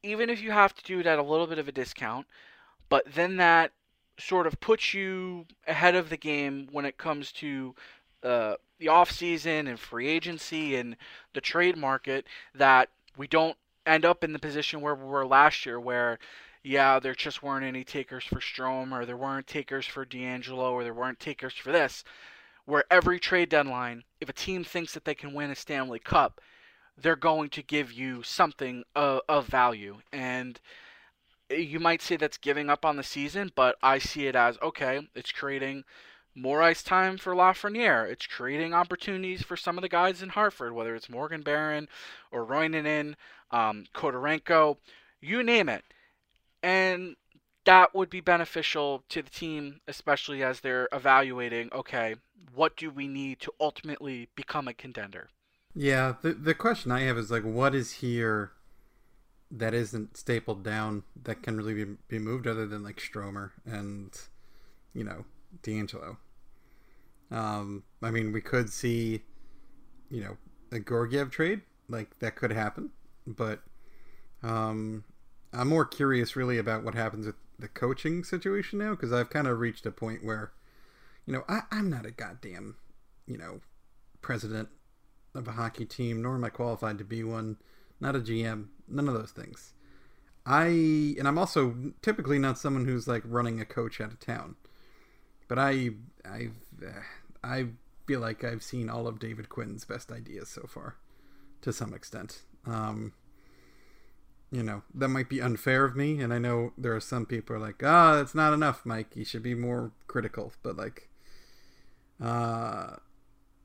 [0.02, 2.26] even if you have to do it at a little bit of a discount,
[2.88, 3.72] but then that
[4.18, 7.74] sort of puts you ahead of the game when it comes to
[8.22, 10.96] uh, the off season and free agency and
[11.34, 15.66] the trade market that we don't end up in the position where we were last
[15.66, 16.18] year where
[16.62, 20.84] yeah there just weren't any takers for Strome or there weren't takers for D'Angelo or
[20.84, 22.04] there weren't takers for this
[22.64, 26.40] where every trade deadline if a team thinks that they can win a Stanley Cup
[26.96, 29.98] they're going to give you something of, of value.
[30.12, 30.60] And
[31.50, 35.08] you might say that's giving up on the season, but I see it as okay,
[35.14, 35.84] it's creating
[36.34, 38.10] more ice time for Lafreniere.
[38.10, 41.88] It's creating opportunities for some of the guys in Hartford, whether it's Morgan Barron
[42.30, 43.14] or Reunanen,
[43.50, 44.78] um, Kodorenko,
[45.20, 45.84] you name it.
[46.62, 47.16] And
[47.64, 52.16] that would be beneficial to the team, especially as they're evaluating okay,
[52.54, 55.28] what do we need to ultimately become a contender?
[55.74, 58.52] Yeah, the the question I have is like, what is here
[59.50, 64.18] that isn't stapled down that can really be, be moved other than like Stromer and
[64.94, 65.24] you know
[65.62, 66.18] D'Angelo.
[67.30, 69.22] Um, I mean, we could see,
[70.10, 70.36] you know,
[70.70, 72.90] a Georgiev trade like that could happen,
[73.26, 73.62] but
[74.42, 75.04] um,
[75.52, 79.46] I'm more curious really about what happens with the coaching situation now because I've kind
[79.46, 80.52] of reached a point where,
[81.24, 82.76] you know, I, I'm not a goddamn,
[83.26, 83.60] you know,
[84.20, 84.68] president
[85.34, 87.56] of a hockey team, nor am I qualified to be one.
[88.00, 88.66] Not a GM.
[88.88, 89.72] None of those things.
[90.44, 90.66] I
[91.18, 94.56] and I'm also typically not someone who's like running a coach out of town.
[95.48, 95.90] But I
[96.24, 96.48] I
[97.44, 97.66] I
[98.06, 100.96] feel like I've seen all of David Quinn's best ideas so far,
[101.60, 102.42] to some extent.
[102.66, 103.12] Um,
[104.50, 107.56] you know that might be unfair of me, and I know there are some people
[107.56, 109.14] are like, ah, oh, that's not enough, Mike.
[109.14, 110.52] You should be more critical.
[110.62, 111.08] But like,
[112.20, 112.96] uh,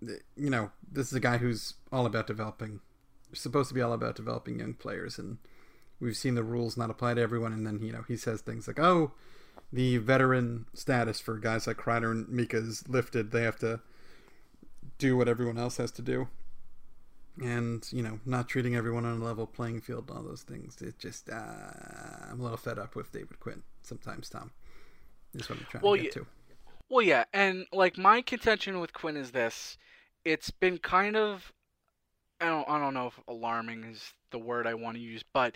[0.01, 2.79] you know, this is a guy who's all about developing,
[3.33, 5.37] supposed to be all about developing young players, and
[5.99, 7.53] we've seen the rules not apply to everyone.
[7.53, 9.11] And then you know he says things like, "Oh,
[9.71, 13.31] the veteran status for guys like Kreider and Mika is lifted.
[13.31, 13.81] They have to
[14.97, 16.27] do what everyone else has to do."
[17.41, 20.81] and you know not treating everyone on a level playing field and all those things.
[20.81, 21.35] It just uh,
[22.31, 24.29] I'm a little fed up with David Quinn sometimes.
[24.29, 24.51] Tom
[25.33, 26.27] is what I'm trying well, to get yeah, to.
[26.89, 29.77] Well, yeah, and like my contention with Quinn is this:
[30.27, 31.53] it's been kind of
[32.41, 35.55] I don't I don't know if alarming is the word I want to use, but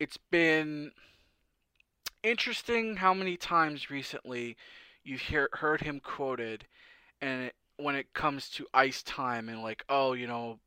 [0.00, 0.90] it's been
[2.24, 4.56] interesting how many times recently
[5.04, 6.66] you've hear, heard him quoted,
[7.22, 10.58] and it, when it comes to ice time and like, oh, you know,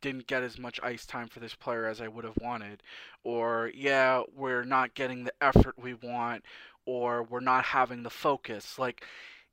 [0.00, 2.84] didn't get as much ice time for this player as I would have wanted,
[3.24, 6.44] or yeah, we're not getting the effort we want,
[6.86, 8.78] or we're not having the focus.
[8.78, 9.04] Like,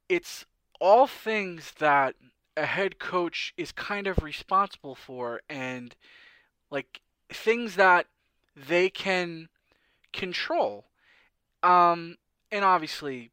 [0.07, 0.45] it's
[0.79, 2.15] all things that
[2.59, 5.95] a head coach is kind of responsible for, and
[6.69, 8.07] like things that
[8.55, 9.47] they can
[10.11, 10.85] control.
[11.63, 12.17] Um,
[12.51, 13.31] and obviously,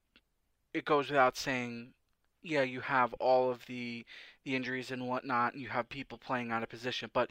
[0.73, 1.95] it goes without saying,
[2.43, 4.05] yeah, you have all of the
[4.45, 7.11] the injuries and whatnot, and you have people playing out of position.
[7.13, 7.31] But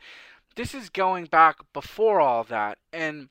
[0.57, 3.29] this is going back before all that, and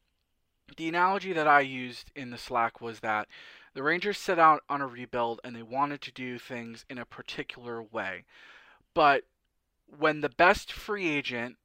[0.78, 3.28] the analogy that I used in the Slack was that
[3.74, 7.04] the Rangers set out on a rebuild and they wanted to do things in a
[7.04, 8.24] particular way.
[8.94, 9.24] But
[9.98, 11.56] when the best free agent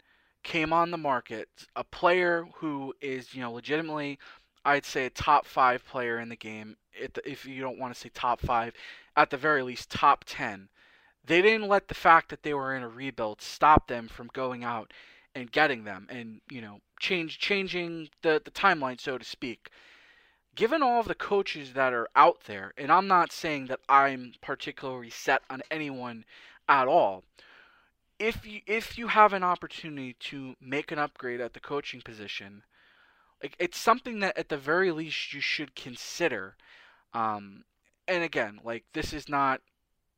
[0.44, 4.20] came on the market, a player who is, you know, legitimately
[4.66, 6.78] I'd say a top five player in the game.
[6.94, 8.74] If you don't want to say top five,
[9.16, 10.70] at the very least top ten.
[11.26, 14.64] They didn't let the fact that they were in a rebuild stop them from going
[14.64, 14.92] out
[15.36, 19.70] and getting them, and you know, change changing the the timeline, so to speak.
[20.56, 24.34] Given all of the coaches that are out there, and I'm not saying that I'm
[24.42, 26.26] particularly set on anyone
[26.70, 27.24] at all.
[28.20, 32.64] If you if you have an opportunity to make an upgrade at the coaching position,
[33.42, 36.56] like it's something that at the very least you should consider.
[37.14, 37.64] Um,
[38.08, 39.62] and again, like this is not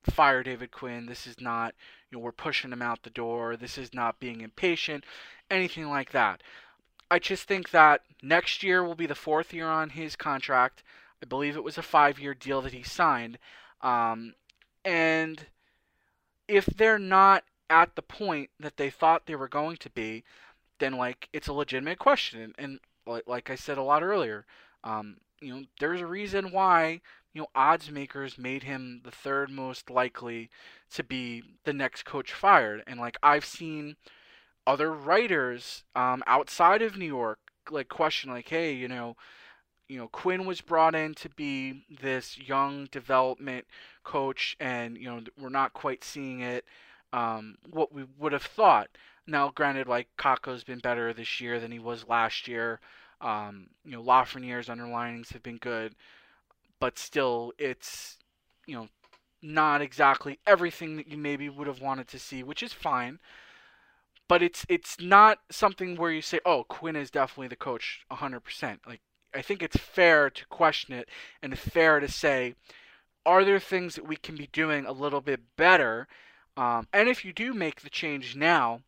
[0.04, 1.06] fire David Quinn.
[1.06, 1.74] This is not
[2.10, 3.56] you know we're pushing him out the door.
[3.56, 5.06] This is not being impatient,
[5.50, 6.42] anything like that.
[7.10, 10.82] I just think that next year will be the fourth year on his contract.
[11.22, 13.38] I believe it was a five-year deal that he signed,
[13.82, 14.34] um,
[14.84, 15.46] and
[16.52, 20.24] if they're not at the point that they thought they were going to be,
[20.80, 22.54] then like it's a legitimate question.
[22.58, 24.46] And like, like I said a lot earlier,
[24.84, 27.02] um, you know, there's a reason why
[27.34, 30.50] you know odds makers made him the third most likely
[30.94, 32.84] to be the next coach fired.
[32.86, 33.96] And like I've seen
[34.68, 37.40] other writers um, outside of New York
[37.70, 39.16] like question like, hey, you know,
[39.92, 43.66] you know Quinn was brought in to be this young development
[44.06, 46.64] coach, and you know we're not quite seeing it
[47.12, 48.88] um, what we would have thought.
[49.28, 52.80] Now, granted, like Kakko's been better this year than he was last year.
[53.20, 55.94] Um, you know, Lafreniere's underlinings have been good,
[56.80, 58.18] but still, it's
[58.66, 58.88] you know
[59.42, 63.20] not exactly everything that you maybe would have wanted to see, which is fine.
[64.30, 68.80] But it's it's not something where you say, "Oh, Quinn is definitely the coach 100%."
[68.88, 69.02] Like
[69.34, 71.10] I think it's fair to question it
[71.42, 72.56] and fair to say,
[73.26, 76.08] are there things that we can be doing a little bit better?
[76.58, 78.82] Um, and if you do make the change now,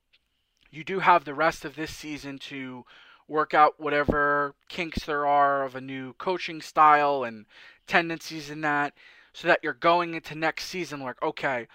[0.72, 2.84] you do have the rest of this season to
[3.28, 7.46] work out whatever kinks there are of a new coaching style and
[7.88, 8.94] tendencies in that
[9.34, 11.68] so that you're going into next season like okay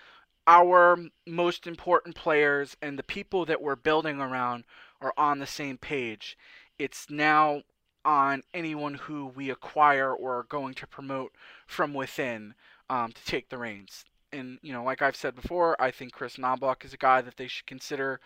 [0.46, 4.64] our most important players and the people that we're building around
[5.00, 6.36] are on the same page
[6.78, 7.62] it's now
[8.08, 11.32] on anyone who we acquire or are going to promote
[11.66, 12.54] from within
[12.88, 16.36] um, to take the reins and you know, like I've said before, I think Chris
[16.36, 18.20] Knoblauch is a guy that they should consider.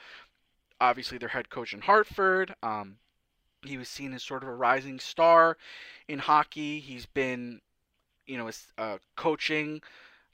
[0.80, 2.54] Obviously, their head coach in Hartford.
[2.62, 2.96] Um,
[3.64, 5.56] he was seen as sort of a rising star
[6.08, 6.80] in hockey.
[6.80, 7.60] He's been,
[8.26, 9.80] you know, uh, coaching,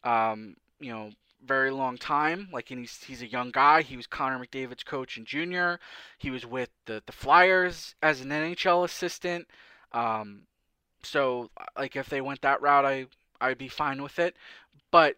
[0.04, 1.10] um, you know,
[1.44, 2.48] very long time.
[2.52, 3.82] Like, and he's he's a young guy.
[3.82, 5.80] He was Connor McDavid's coach in junior.
[6.18, 9.48] He was with the the Flyers as an NHL assistant.
[9.92, 10.42] Um,
[11.02, 13.06] so, like, if they went that route, I
[13.40, 14.36] I'd be fine with it.
[14.90, 15.16] But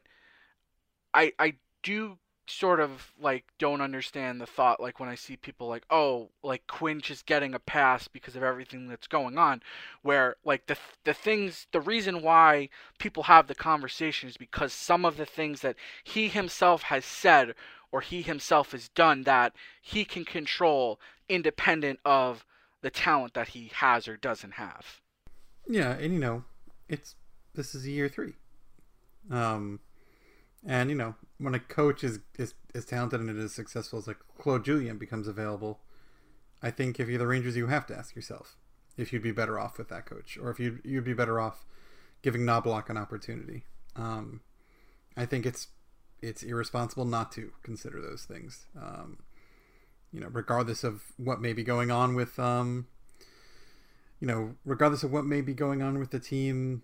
[1.14, 2.18] I I do
[2.50, 6.66] sort of like don't understand the thought like when I see people like oh like
[6.66, 9.62] Quinn is getting a pass because of everything that's going on
[10.02, 15.04] where like the the things the reason why people have the conversation is because some
[15.04, 17.54] of the things that he himself has said
[17.92, 22.44] or he himself has done that he can control independent of
[22.82, 25.00] the talent that he has or doesn't have.
[25.68, 26.44] Yeah, and you know,
[26.88, 27.14] it's
[27.54, 28.32] this is year 3.
[29.30, 29.80] Um
[30.66, 34.18] and you know, when a coach is is as talented and as successful as like
[34.38, 35.80] Claude Julien becomes available,
[36.62, 38.56] I think if you're the Rangers, you have to ask yourself
[38.96, 41.64] if you'd be better off with that coach, or if you'd you'd be better off
[42.22, 43.64] giving Knoblauch an opportunity.
[43.96, 44.40] Um,
[45.16, 45.68] I think it's
[46.22, 48.66] it's irresponsible not to consider those things.
[48.80, 49.18] Um,
[50.12, 52.88] you know, regardless of what may be going on with, um,
[54.18, 56.82] you know, regardless of what may be going on with the team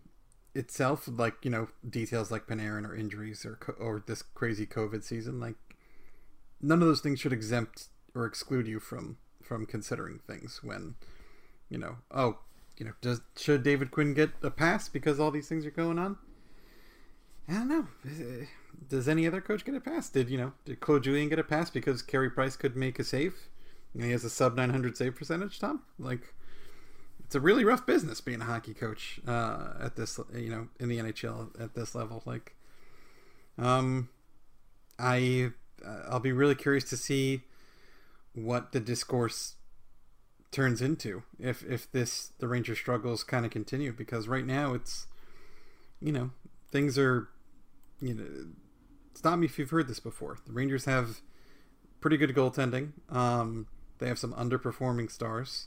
[0.57, 5.39] itself, like you know, details like Panarin or injuries or or this crazy COVID season,
[5.41, 5.57] like
[6.61, 10.97] none of those things should exempt or exclude you from from considering things when,
[11.69, 12.39] you know, oh,
[12.79, 15.99] you know, does should David Quinn get a pass because all these things are going
[15.99, 16.17] on?
[17.49, 17.87] I don't know.
[18.89, 20.09] Does any other coach get a pass?
[20.09, 20.53] Did you know?
[20.65, 23.49] Did Claude Julien get a pass because Carey Price could make a save?
[23.95, 25.59] And he has a sub 900 save percentage.
[25.59, 26.35] Tom, like,
[27.27, 30.89] it's a really rough business being a hockey coach uh, at this, you know, in
[30.89, 32.23] the NHL at this level.
[32.25, 32.55] Like,
[33.59, 34.11] um,
[34.97, 35.51] I
[35.85, 37.41] uh, I'll be really curious to see
[38.33, 39.57] what the discourse
[40.53, 45.09] turns into if if this the Ranger struggles kind of continue because right now it's
[46.01, 46.31] you know
[46.71, 47.29] things are
[48.01, 48.25] you know
[49.15, 51.23] stop me if you've heard this before the Rangers have
[52.01, 53.67] pretty good goaltending um,
[53.99, 55.67] they have some underperforming stars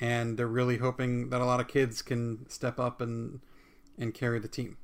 [0.00, 3.40] and they're really hoping that a lot of kids can step up and
[3.98, 4.76] and carry the team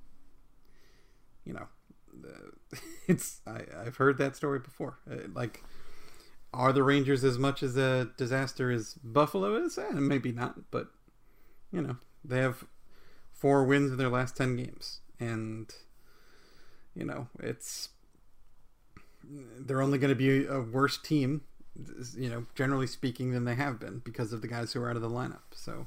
[1.45, 1.67] you know
[3.07, 5.63] it's I, I've heard that story before uh, like
[6.55, 9.79] are the Rangers as much as a disaster as Buffalo is?
[9.79, 10.89] Eh, maybe not, but
[11.73, 12.65] you know they have
[13.33, 15.75] four wins in their last ten games, and
[16.95, 17.91] you know it's
[19.25, 21.43] they're only going to be a worse team,
[22.17, 24.97] you know, generally speaking, than they have been because of the guys who are out
[24.97, 25.53] of the lineup.
[25.53, 25.87] So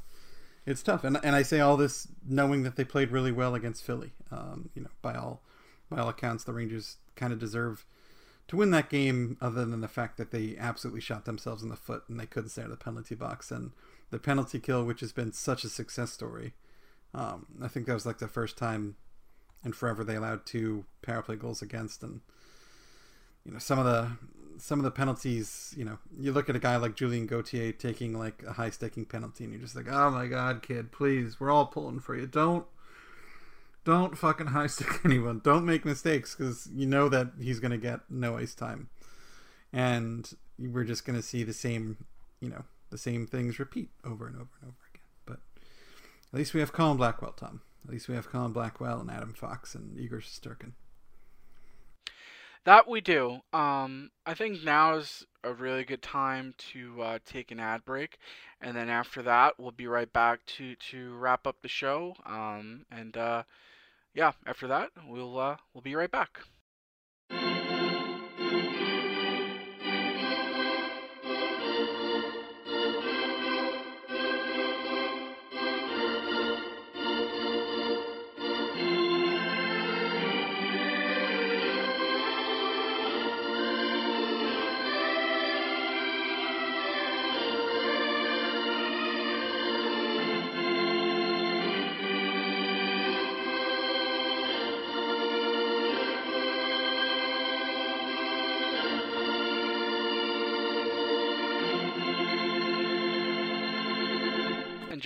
[0.66, 3.84] it's tough, and and I say all this knowing that they played really well against
[3.84, 4.14] Philly.
[4.32, 5.42] Um, you know, by all
[5.90, 7.86] by all accounts, the Rangers kind of deserve
[8.48, 11.76] to win that game, other than the fact that they absolutely shot themselves in the
[11.76, 13.50] foot and they couldn't stay out of the penalty box.
[13.50, 13.72] And
[14.12, 16.54] the penalty kill, which has been such a success story,
[17.14, 18.98] um, I think that was like the first time
[19.64, 22.04] in forever they allowed two power play goals against.
[22.04, 22.22] And
[23.46, 24.12] you know some of the
[24.58, 28.18] some of the penalties, you know, you look at a guy like Julien Gauthier taking
[28.18, 31.52] like a high staking penalty, and you're just like, oh my god, kid, please, we're
[31.52, 32.26] all pulling for you.
[32.26, 32.66] Don't
[33.86, 35.40] don't fucking high stick anyone.
[35.44, 38.90] Don't make mistakes because you know that he's going to get no ice time.
[39.72, 41.98] And we're just going to see the same,
[42.42, 45.06] you know, the same things repeat over and over and over again.
[45.26, 45.40] But
[46.34, 47.62] at least we have Colin Blackwell, Tom.
[47.86, 50.72] At least we have Colin Blackwell and Adam Fox and Igor Shesterkin.
[52.66, 53.42] That we do.
[53.54, 58.18] Um, I think now is a really good time to uh, take an ad break,
[58.60, 62.16] and then after that, we'll be right back to to wrap up the show.
[62.26, 63.44] Um, and uh,
[64.16, 66.40] yeah, after that, we'll uh, we'll be right back.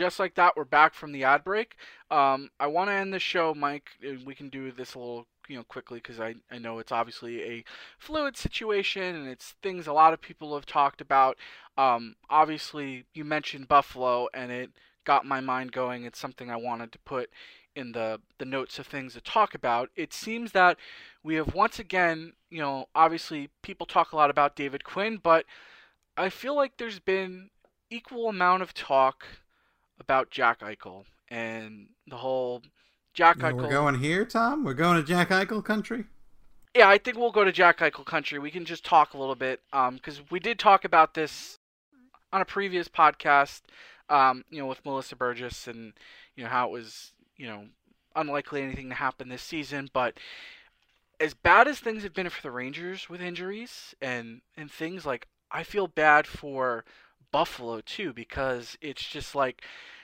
[0.10, 1.76] Just like that, we're back from the ad break.
[2.10, 3.92] Um, I want to end the show, Mike.
[4.26, 7.44] We can do this a little, you know, quickly because I, I know it's obviously
[7.44, 7.64] a
[8.00, 11.38] fluid situation and it's things a lot of people have talked about.
[11.78, 14.72] Um, obviously, you mentioned Buffalo and it
[15.06, 16.06] got my mind going.
[16.06, 17.30] It's something I wanted to put
[17.76, 19.92] in the the notes of things to talk about.
[19.96, 20.78] It seems that
[21.22, 25.46] we have once again, you know, obviously people talk a lot about David Quinn, but
[26.18, 27.52] I feel like there's been
[27.92, 29.28] equal amount of talk
[30.00, 32.62] about Jack Eichel and the whole
[33.14, 33.58] Jack Eichel.
[33.58, 34.64] We're going here, Tom.
[34.64, 36.06] We're going to Jack Eichel country.
[36.76, 38.40] Yeah, I think we'll go to Jack Eichel country.
[38.40, 41.58] We can just talk a little bit because um, we did talk about this
[42.32, 43.62] on a previous podcast.
[44.10, 45.94] Um, you know, with Melissa Burgess and
[46.36, 47.66] you know how it was, you know,
[48.16, 50.18] unlikely anything to happen this season, but
[51.20, 55.28] as bad as things have been for the Rangers with injuries and and things like
[55.52, 56.86] I feel bad for
[57.32, 59.64] Buffalo too because it's just like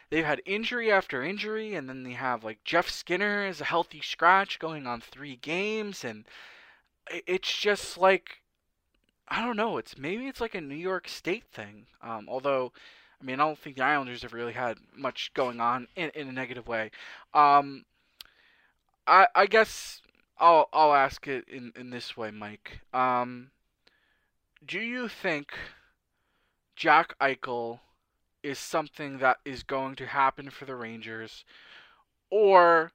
[0.10, 4.02] they've had injury after injury and then they have like Jeff Skinner is a healthy
[4.02, 6.26] scratch going on 3 games and
[7.10, 8.42] it's just like
[9.28, 11.88] I don't know, it's maybe it's like a New York State thing.
[12.02, 12.72] Um, although
[13.20, 16.28] I mean, I don't think the Islanders have really had much going on in, in
[16.28, 16.92] a negative way.
[17.34, 17.86] Um,
[19.08, 20.02] I I guess
[20.38, 22.82] I'll I'll ask it in, in this way, Mike.
[22.94, 23.52] Um,
[24.66, 25.54] do you think
[26.76, 27.80] Jack Eichel
[28.44, 31.46] is something that is going to happen for the Rangers?
[32.30, 32.92] Or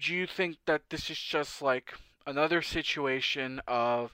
[0.00, 1.94] do you think that this is just like
[2.26, 4.12] another situation of,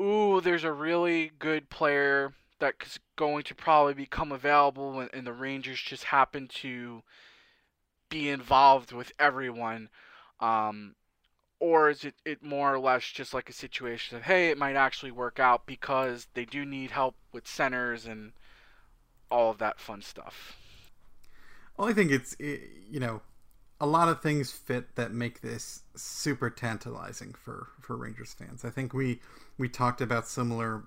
[0.00, 5.80] ooh, there's a really good player that's going to probably become available, and, the Rangers
[5.80, 7.02] just happen to
[8.08, 9.88] be involved with everyone?
[10.38, 10.94] Um,
[11.64, 14.76] or is it, it more or less just like a situation of hey it might
[14.76, 18.32] actually work out because they do need help with centers and
[19.30, 20.56] all of that fun stuff?
[21.76, 23.22] Well i think it's you know
[23.80, 28.64] a lot of things fit that make this super tantalizing for for rangers fans.
[28.64, 29.20] I think we
[29.58, 30.84] we talked about similar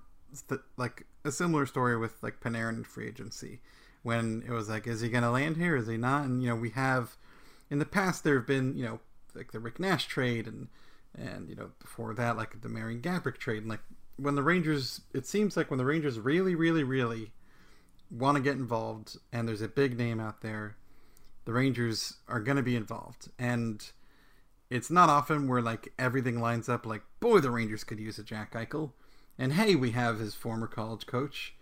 [0.78, 3.62] like a similar story with like panarin and free agency
[4.04, 5.76] when it was like is he going to land here?
[5.76, 6.26] Is he not?
[6.26, 7.18] And you know we have
[7.70, 9.00] in the past there have been you know
[9.38, 10.68] like the Rick Nash trade and
[11.18, 13.60] and you know before that like the Marian Gaborik trade.
[13.60, 13.82] And like
[14.18, 17.32] when the Rangers it seems like when the Rangers really really really
[18.10, 20.78] want to get involved and there's a big name out there
[21.46, 23.30] the Rangers are going to be involved.
[23.40, 23.90] And
[24.70, 28.24] it's not often where like everything lines up like boy the Rangers could use a
[28.24, 28.92] Jack Eichel.
[29.38, 31.56] And hey we have his former college coach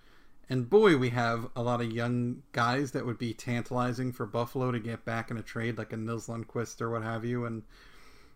[0.49, 4.71] and boy, we have a lot of young guys that would be tantalizing for Buffalo
[4.71, 7.45] to get back in a trade, like a Nils Lundkvist or what have you.
[7.45, 7.63] And,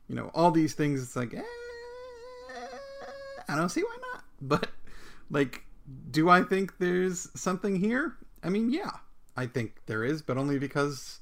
[0.07, 1.43] you know, all these things, it's like, eh,
[3.47, 4.24] I don't see why not.
[4.41, 4.70] But,
[5.30, 5.66] like,
[6.12, 8.16] do I think there's something here?
[8.41, 8.91] I mean, yeah,
[9.36, 11.20] I think there is, but only because,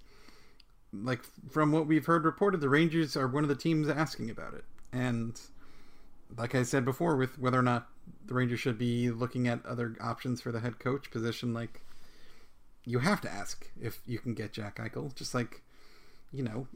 [0.93, 4.53] like, from what we've heard reported, the Rangers are one of the teams asking about
[4.53, 4.65] it.
[4.93, 5.41] And,
[6.35, 7.87] like I said before, with whether or not
[8.25, 11.53] the Rangers should be looking at other options for the head coach position.
[11.53, 11.81] Like,
[12.85, 15.13] you have to ask if you can get Jack Eichel.
[15.15, 15.61] Just like,
[16.31, 16.67] you know,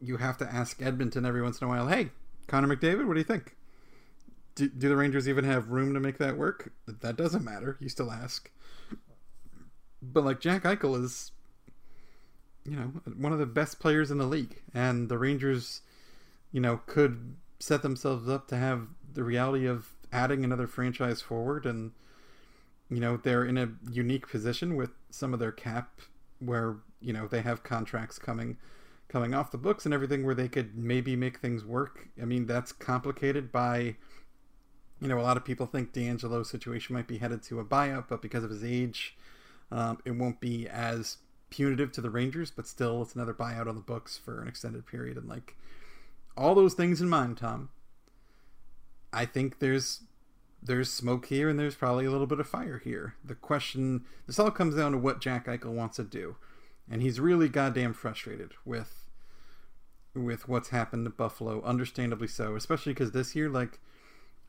[0.00, 2.10] you have to ask Edmonton every once in a while, hey,
[2.46, 3.56] Connor McDavid, what do you think?
[4.56, 6.72] Do, do the Rangers even have room to make that work?
[6.86, 7.76] That doesn't matter.
[7.80, 8.50] You still ask.
[10.02, 11.30] But, like, Jack Eichel is,
[12.64, 14.62] you know, one of the best players in the league.
[14.74, 15.82] And the Rangers,
[16.50, 21.66] you know, could set themselves up to have the reality of adding another franchise forward
[21.66, 21.92] and
[22.88, 26.00] you know they're in a unique position with some of their cap
[26.40, 28.56] where you know they have contracts coming
[29.08, 32.08] coming off the books and everything where they could maybe make things work.
[32.20, 33.96] I mean that's complicated by
[35.00, 38.06] you know a lot of people think d'angelo's situation might be headed to a buyout
[38.08, 39.16] but because of his age
[39.72, 43.74] um, it won't be as punitive to the rangers but still it's another buyout on
[43.74, 45.56] the books for an extended period and like
[46.40, 47.68] all those things in mind tom
[49.12, 50.02] I think there's
[50.62, 53.14] there's smoke here and there's probably a little bit of fire here.
[53.24, 56.36] The question this all comes down to what Jack Eichel wants to do.
[56.90, 59.06] And he's really goddamn frustrated with
[60.14, 63.78] with what's happened to Buffalo, understandably so, especially because this year, like,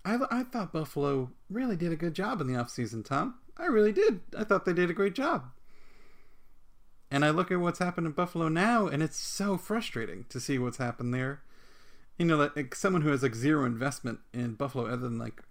[0.04, 3.36] I, I thought Buffalo really did a good job in the offseason, Tom.
[3.58, 4.22] I really did.
[4.36, 5.52] I thought they did a great job.
[7.12, 10.58] And I look at what's happened in Buffalo now, and it's so frustrating to see
[10.58, 11.44] what's happened there
[12.22, 15.42] you know, like someone who has like zero investment in Buffalo, other than like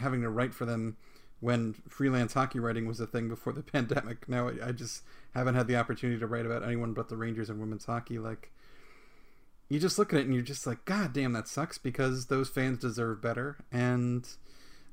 [0.00, 0.96] having to write for them
[1.38, 4.28] when freelance hockey writing was a thing before the pandemic.
[4.28, 5.04] Now I, I just
[5.34, 8.18] haven't had the opportunity to write about anyone but the Rangers and women's hockey.
[8.18, 8.50] Like,
[9.68, 12.48] you just look at it and you're just like, God damn, that sucks because those
[12.48, 14.28] fans deserve better and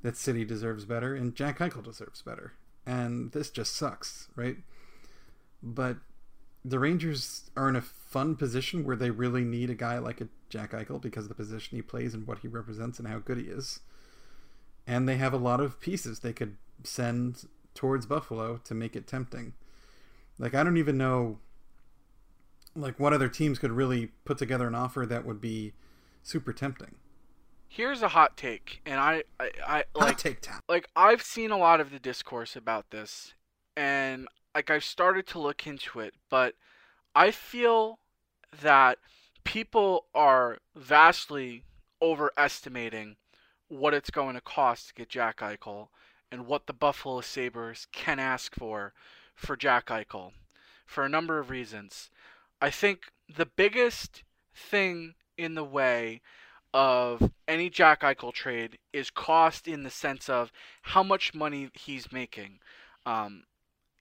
[0.03, 2.53] that city deserves better and Jack Eichel deserves better.
[2.85, 4.57] And this just sucks, right?
[5.63, 5.97] But
[6.67, 10.27] the Rangers are in a fun position where they really need a guy like a
[10.49, 13.37] Jack Eichel because of the position he plays and what he represents and how good
[13.37, 13.81] he is.
[14.87, 19.05] And they have a lot of pieces they could send towards Buffalo to make it
[19.05, 19.53] tempting.
[20.39, 21.37] Like I don't even know
[22.75, 25.73] like what other teams could really put together an offer that would be
[26.23, 26.95] super tempting.
[27.67, 30.61] Here's a hot take, and I, I, I like, hot take time.
[30.67, 33.33] Like I've seen a lot of the discourse about this,
[33.75, 36.55] and like I've started to look into it, but
[37.13, 37.99] I feel
[38.61, 38.99] that
[39.43, 41.63] people are vastly
[42.01, 43.17] overestimating
[43.67, 45.89] what it's going to cost to get Jack Eichel
[46.31, 48.93] and what the Buffalo Sabres can ask for
[49.35, 50.31] for Jack Eichel
[50.85, 52.09] for a number of reasons.
[52.61, 56.21] I think the biggest thing in the way
[56.73, 60.51] of any Jack Eichel trade is cost in the sense of
[60.81, 62.59] how much money he's making.
[63.05, 63.43] Um,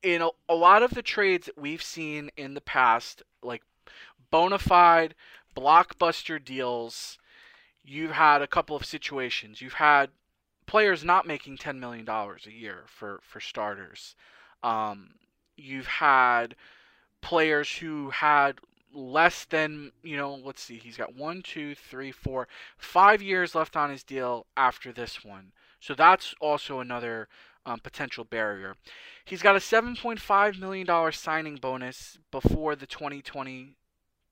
[0.05, 3.63] in a, a lot of the trades that we've seen in the past, like
[4.31, 5.15] bona fide
[5.57, 7.19] blockbuster deals,
[7.83, 9.61] you've had a couple of situations.
[9.61, 10.11] You've had
[10.67, 14.15] players not making $10 million a year for, for starters.
[14.63, 15.11] Um,
[15.57, 16.55] you've had
[17.21, 18.59] players who had
[18.93, 22.47] less than, you know, let's see, he's got one, two, three, four,
[22.77, 25.53] five years left on his deal after this one.
[25.81, 27.29] So that's also another
[27.67, 28.77] um, potential barrier.
[29.25, 33.77] He's got a $7.5 million signing bonus before the 2020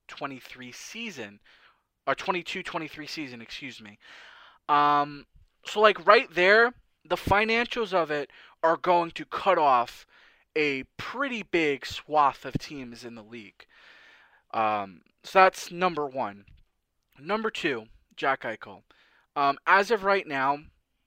[0.09, 1.41] 23 season,
[2.07, 3.99] or 22 23 season, excuse me.
[4.69, 5.27] Um,
[5.65, 6.75] so, like, right there,
[7.05, 8.31] the financials of it
[8.63, 10.07] are going to cut off
[10.57, 13.67] a pretty big swath of teams in the league.
[14.53, 16.45] Um, so that's number one.
[17.19, 18.83] Number two, Jack Eichel.
[19.35, 20.59] Um, as of right now,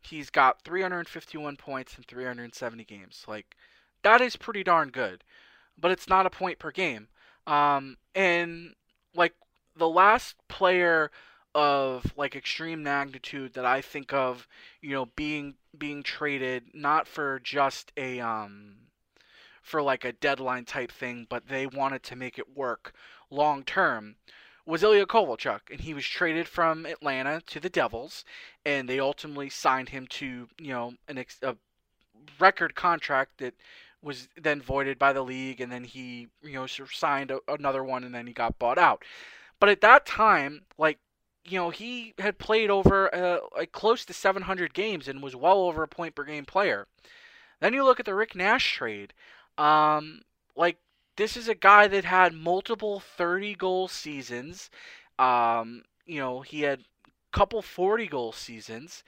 [0.05, 3.25] he's got 351 points in 370 games.
[3.27, 3.55] Like,
[4.03, 5.23] that is pretty darn good.
[5.77, 7.07] But it's not a point per game.
[7.45, 8.75] Um, and,
[9.13, 9.33] like,
[9.75, 11.11] the last player
[11.53, 14.47] of like extreme magnitude that I think of,
[14.81, 18.75] you know, being being traded not for just a um
[19.61, 22.93] for like a deadline type thing, but they wanted to make it work
[23.31, 24.17] long term
[24.65, 28.25] was Ilya Kovalchuk, and he was traded from Atlanta to the Devils,
[28.65, 31.55] and they ultimately signed him to you know an ex- a
[32.39, 33.53] record contract that
[34.01, 38.03] was then voided by the league, and then he you know signed a- another one,
[38.03, 39.03] and then he got bought out.
[39.59, 40.99] But at that time, like
[41.45, 45.59] you know, he had played over uh, like close to 700 games and was well
[45.59, 46.87] over a point per game player.
[47.59, 49.13] Then you look at the Rick Nash trade.
[49.57, 50.21] Um,
[50.55, 50.77] like
[51.17, 54.69] this is a guy that had multiple 30 goal seasons.
[55.17, 59.03] Um, you know, he had a couple 40 goal seasons.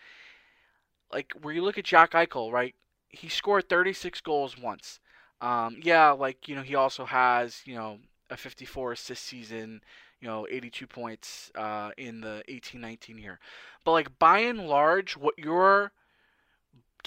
[1.12, 2.76] Like where you look at Jack Eichel, right?
[3.10, 4.99] He scored 36 goals once.
[5.39, 7.99] Um, yeah, like you know, he also has you know
[8.30, 9.82] a 54 assist season
[10.20, 13.39] you know 82 points uh, in the 18-19 year.
[13.84, 15.91] But like by and large, what you're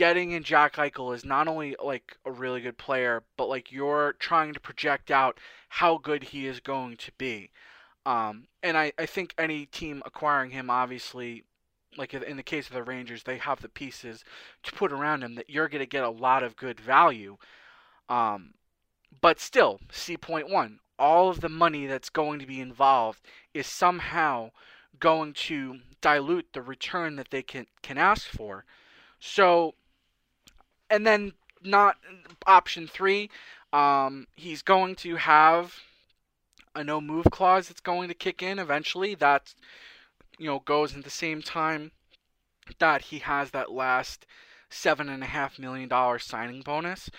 [0.00, 4.14] getting in Jack Eichel is not only like a really good player, but like you're
[4.14, 5.38] trying to project out
[5.68, 7.50] how good he is going to be.
[8.06, 11.44] Um, and I, I think any team acquiring him, obviously,
[11.98, 14.24] like in the case of the Rangers, they have the pieces
[14.62, 17.36] to put around him that you're going to get a lot of good value.
[18.08, 18.54] Um,
[19.20, 23.20] but still, C point one, all of the money that's going to be involved
[23.52, 24.52] is somehow
[24.98, 28.64] going to dilute the return that they can can ask for.
[29.22, 29.74] So,
[30.90, 31.32] and then
[31.62, 31.96] not
[32.46, 33.30] option three,
[33.72, 35.76] um, he's going to have
[36.74, 39.14] a no move clause that's going to kick in eventually.
[39.14, 39.54] That
[40.38, 41.92] you know goes at the same time
[42.78, 44.26] that he has that last
[44.68, 47.10] seven and a half million dollar signing bonus.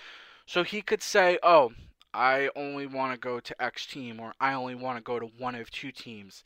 [0.46, 1.72] So he could say, "Oh,
[2.14, 5.26] I only want to go to X team or I only want to go to
[5.26, 6.44] one of two teams.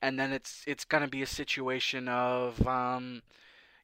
[0.00, 3.22] And then it's it's going to be a situation of um,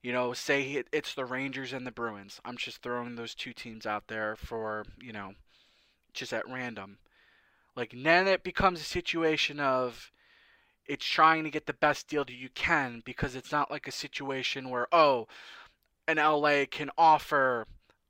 [0.03, 2.41] you know, say it, it's the Rangers and the Bruins.
[2.45, 5.35] I'm just throwing those two teams out there for, you know,
[6.15, 6.99] just at random.
[7.77, 10.11] Like then it becomes a situation of
[10.87, 13.93] it's trying to get the best deal that you can because it's not like a
[13.93, 15.29] situation where oh,
[16.09, 17.67] an LA can offer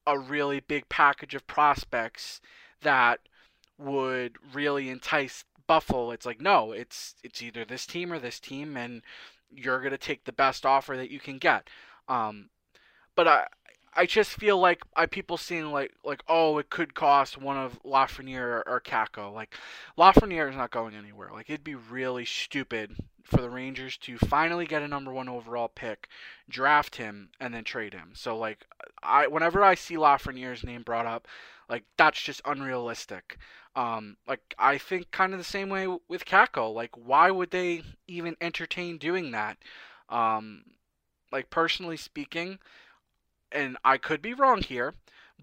[0.07, 2.41] a really big package of prospects
[2.81, 3.21] that
[3.79, 6.11] would really entice Buffalo.
[6.11, 9.03] It's like no, it's it's either this team or this team, and
[9.51, 11.69] you're gonna take the best offer that you can get.
[12.09, 12.51] Um,
[13.15, 13.47] but I
[13.93, 17.83] I just feel like I people seeing like like oh it could cost one of
[17.83, 19.33] Lafreniere or, or Kakko.
[19.33, 19.55] Like
[19.99, 21.31] Lafreniere is not going anywhere.
[21.33, 25.69] Like it'd be really stupid for the Rangers to finally get a number one overall
[25.69, 26.09] pick,
[26.49, 28.13] draft him, and then trade him.
[28.15, 28.67] So like
[29.03, 31.27] I whenever I see Lafreniere's name brought up,
[31.69, 33.39] like that's just unrealistic.
[33.77, 36.73] Um, like I think kind of the same way with Kakko.
[36.73, 39.59] Like why would they even entertain doing that?
[40.09, 40.65] Um,
[41.31, 42.59] like personally speaking,
[43.53, 44.95] and I could be wrong here,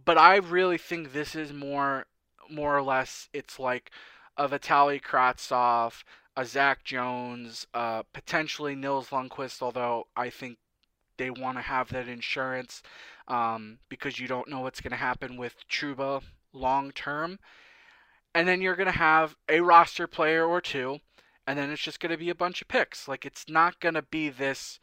[0.03, 2.05] but I really think this is more
[2.49, 3.91] more or less it's like
[4.38, 6.03] a Vitaly Kravtsov,
[6.36, 10.57] a Zach Jones, uh, potentially Nils Lundkvist, although I think
[11.17, 12.84] they want to have that insurance
[13.28, 16.21] um, because you don't know what's going to happen with Trouba
[16.53, 17.39] long term.
[18.38, 20.99] And then you're going to have a roster player or two,
[21.47, 23.07] and then it's just going to be a bunch of picks.
[23.07, 24.79] Like, it's not going to be this,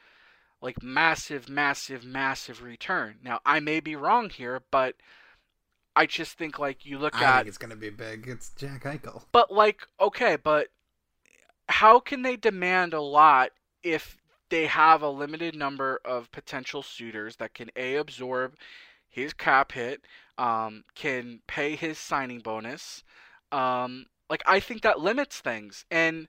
[0.61, 3.19] like, massive, massive, massive return.
[3.23, 4.97] Now, I may be wrong here, but
[5.95, 7.37] I just think, like, you look I at.
[7.37, 8.27] think it's going to be big.
[8.27, 9.23] It's Jack Eichel.
[9.31, 10.71] But, like, okay, but
[11.69, 13.53] how can they demand a lot
[13.85, 14.17] if
[14.49, 18.55] they have a limited number of potential suitors that can a absorb
[19.09, 20.01] his cap hit,
[20.39, 23.05] um, can pay his signing bonus.
[23.55, 26.29] Um, like I think that limits things, and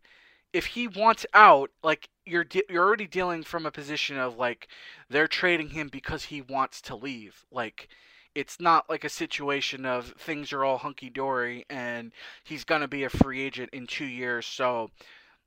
[0.53, 4.67] if he wants out, like you're de- you're already dealing from a position of like
[5.09, 7.43] they're trading him because he wants to leave.
[7.51, 7.89] Like
[8.35, 12.11] it's not like a situation of things are all hunky dory and
[12.43, 14.91] he's gonna be a free agent in two years, so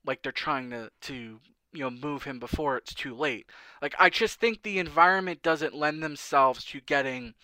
[0.05, 1.41] like they're trying to to
[1.73, 3.47] you know move him before it's too late.
[3.81, 7.35] Like I just think the environment doesn't lend themselves to getting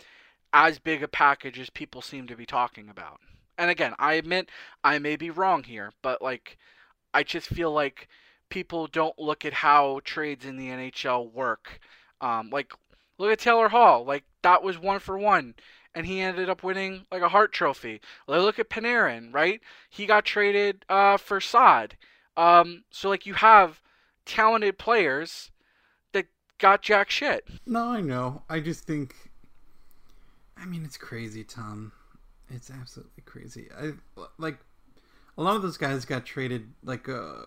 [0.53, 3.21] as big a package as people seem to be talking about.
[3.59, 4.51] And again, I admit
[4.83, 6.59] I may be wrong here, but like
[7.13, 8.09] I just feel like
[8.49, 11.81] people don't look at how trades in the NHL work.
[12.21, 12.73] Um, like
[13.19, 14.05] Look at Taylor Hall.
[14.05, 15.55] Like that was one for one.
[15.95, 18.01] And he ended up winning like a Hart Trophy.
[18.27, 19.61] Like, look at Panarin, right?
[19.89, 21.97] He got traded uh, for Saad.
[22.37, 23.81] Um, so like you have
[24.27, 25.53] talented players
[26.13, 26.27] that
[26.59, 27.47] got jack shit.
[27.65, 28.43] No, I know.
[28.49, 29.15] I just think.
[30.57, 31.93] I mean, it's crazy, Tom.
[32.51, 33.69] It's absolutely crazy.
[33.77, 33.93] I
[34.39, 34.59] like
[35.37, 36.73] a lot of those guys got traded.
[36.83, 37.47] Like uh,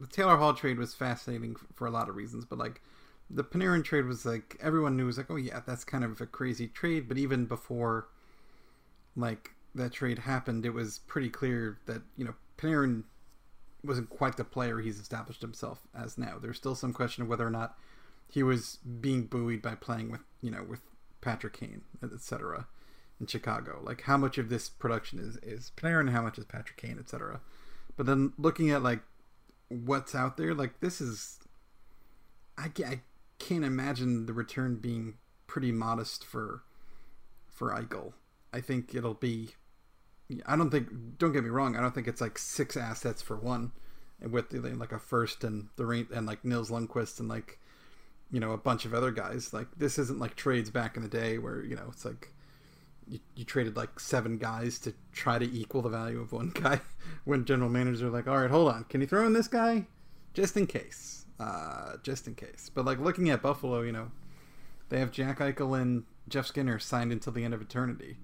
[0.00, 2.80] the Taylor Hall trade was fascinating for a lot of reasons, but like
[3.28, 6.26] the Panarin trade was like everyone knew was like, oh yeah, that's kind of a
[6.26, 7.08] crazy trade.
[7.08, 8.08] But even before
[9.16, 13.04] like that trade happened, it was pretty clear that you know Panarin
[13.84, 16.38] wasn't quite the player he's established himself as now.
[16.40, 17.76] There's still some question of whether or not
[18.28, 20.80] he was being buoyed by playing with you know with
[21.20, 22.66] Patrick Kane, etc.
[23.20, 23.80] in Chicago.
[23.82, 27.40] Like how much of this production is is Panarin, how much is Patrick Kane, etc.
[27.96, 29.00] But then looking at like
[29.68, 31.38] what's out there, like this is,
[32.58, 33.00] I, I
[33.38, 35.14] can't imagine the return being
[35.46, 36.62] pretty modest for
[37.48, 38.12] for Eichel.
[38.52, 39.50] I think it'll be.
[40.44, 41.18] I don't think.
[41.18, 41.76] Don't get me wrong.
[41.76, 43.72] I don't think it's like six assets for one,
[44.20, 47.58] and with the, like a first and the and like Nils Lundkvist and like,
[48.30, 49.52] you know, a bunch of other guys.
[49.52, 52.32] Like this isn't like trades back in the day where you know it's like.
[53.08, 56.80] You, you traded like seven guys to try to equal the value of one guy
[57.24, 59.86] when general managers are like, all right, hold on, can you throw in this guy
[60.34, 61.16] just in case?
[61.38, 62.70] uh, just in case.
[62.72, 64.10] But like looking at Buffalo, you know,
[64.88, 68.18] they have Jack Eichel and Jeff Skinner signed until the end of eternity,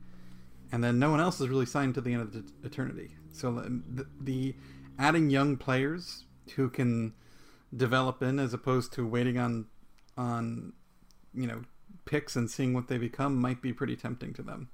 [0.70, 3.10] and then no one else is really signed to the end of the eternity.
[3.32, 4.54] So the, the
[4.98, 6.24] adding young players
[6.56, 7.14] who can
[7.74, 9.66] develop in as opposed to waiting on
[10.16, 10.72] on
[11.34, 11.62] you know
[12.04, 14.68] picks and seeing what they become might be pretty tempting to them.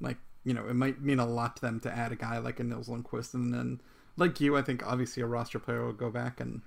[0.00, 2.60] Like you know, it might mean a lot to them to add a guy like
[2.60, 3.80] a Nils Lundkvist, and then
[4.16, 6.62] like you, I think obviously a roster player will go back and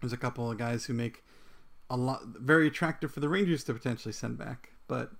[0.00, 1.22] there's a couple of guys who make
[1.88, 5.12] a lot very attractive for the Rangers to potentially send back, but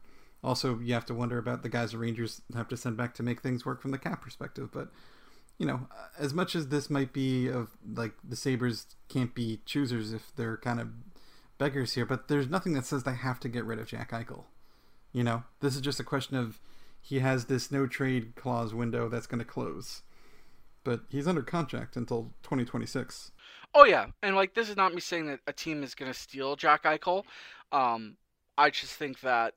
[0.42, 3.22] also you have to wonder about the guys the Rangers have to send back to
[3.22, 4.70] make things work from the cap perspective.
[4.72, 4.90] But
[5.58, 5.86] you know,
[6.18, 10.56] as much as this might be of like the Sabres can't be choosers if they're
[10.56, 10.88] kind of
[11.62, 14.46] beggars here, but there's nothing that says they have to get rid of Jack Eichel.
[15.12, 16.60] You know, this is just a question of
[17.00, 20.02] he has this no trade clause window that's going to close,
[20.82, 23.30] but he's under contract until 2026.
[23.74, 26.56] Oh yeah, and like this is not me saying that a team is gonna steal
[26.56, 27.22] Jack Eichel.
[27.70, 28.16] Um,
[28.58, 29.54] I just think that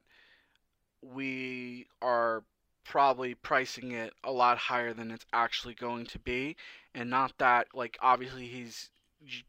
[1.01, 2.43] we are
[2.84, 6.56] probably pricing it a lot higher than it's actually going to be,
[6.93, 8.91] and not that like obviously he's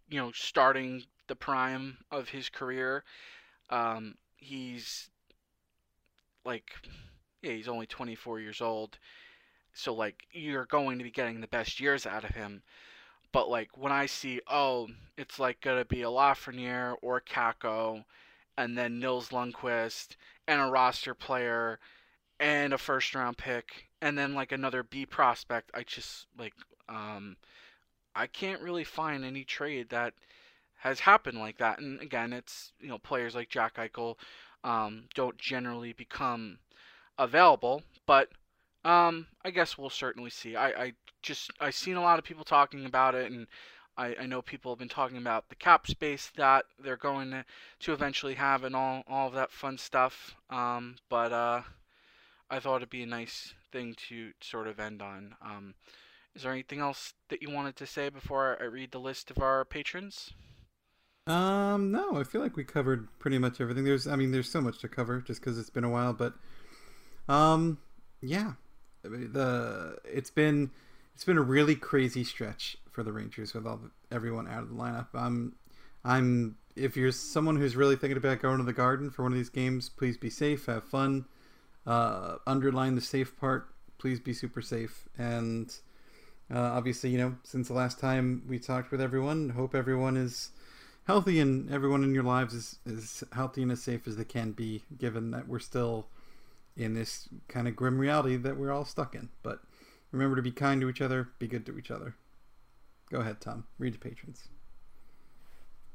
[0.08, 3.04] you know starting the prime of his career.
[3.70, 5.10] Um, he's
[6.44, 6.70] like
[7.42, 8.98] yeah, he's only 24 years old.
[9.72, 12.62] So like you're going to be getting the best years out of him.
[13.32, 18.04] But like when I see, oh, it's like gonna be a Lafreniere or Kakko,
[18.56, 20.16] and then Nils Lundkvist
[20.48, 21.78] and a roster player
[22.40, 26.54] and a first round pick and then like another B prospect, I just like
[26.88, 27.36] um
[28.14, 30.14] I can't really find any trade that
[30.86, 31.80] has happened like that.
[31.80, 34.14] And again, it's you know players like Jack Eichel
[34.62, 36.58] um, don't generally become
[37.18, 38.28] available, but
[38.84, 40.54] um, I guess we'll certainly see.
[40.54, 43.48] I, I just I've seen a lot of people talking about it, and
[43.96, 47.44] I, I know people have been talking about the cap space that they're going to,
[47.80, 50.36] to eventually have, and all all of that fun stuff.
[50.50, 51.62] Um, but uh,
[52.48, 55.34] I thought it'd be a nice thing to sort of end on.
[55.42, 55.74] Um,
[56.36, 59.38] is there anything else that you wanted to say before I read the list of
[59.38, 60.32] our patrons?
[61.26, 63.84] Um, no, I feel like we covered pretty much everything.
[63.84, 66.34] There's, I mean, there's so much to cover just because it's been a while, but,
[67.28, 67.78] um,
[68.20, 68.52] yeah,
[69.02, 70.70] the it's been
[71.14, 74.68] it's been a really crazy stretch for the Rangers with all the, everyone out of
[74.70, 75.08] the lineup.
[75.14, 75.54] I'm
[76.04, 79.38] I'm if you're someone who's really thinking about going to the Garden for one of
[79.38, 81.24] these games, please be safe, have fun.
[81.86, 83.68] Uh, underline the safe part.
[83.98, 85.08] Please be super safe.
[85.16, 85.74] And
[86.52, 90.50] uh, obviously, you know, since the last time we talked with everyone, hope everyone is
[91.06, 94.52] healthy and everyone in your lives is, as healthy and as safe as they can
[94.52, 96.06] be, given that we're still
[96.76, 99.30] in this kind of grim reality that we're all stuck in.
[99.42, 99.60] But
[100.12, 102.14] Remember to be kind to each other, be good to each other.
[103.10, 103.64] Go ahead, Tom.
[103.78, 104.48] Read the patrons.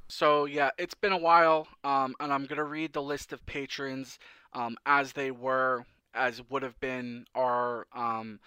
[0.09, 4.20] So yeah, it's been a while, um, and I'm gonna read the list of patrons
[4.53, 8.39] um, as they were, as would have been our um,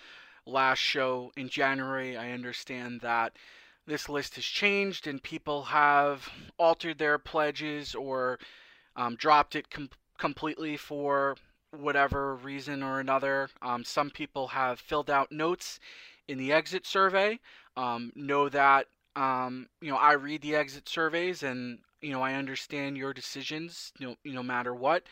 [0.46, 2.16] last show in January.
[2.16, 3.36] I understand that
[3.86, 6.28] this list has changed, and people have
[6.58, 8.38] altered their pledges or
[8.96, 11.36] um, dropped it com- completely for
[11.70, 13.48] whatever reason or another.
[13.62, 15.80] Um, some people have filled out notes
[16.28, 17.40] in the exit survey.
[17.76, 22.34] Um, know that um, you know I read the exit surveys, and you know, I
[22.34, 25.04] understand your decisions, you know, no matter what.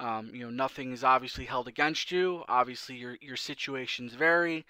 [0.00, 2.42] Um, you know, nothing is obviously held against you.
[2.48, 4.66] Obviously, your your situations vary.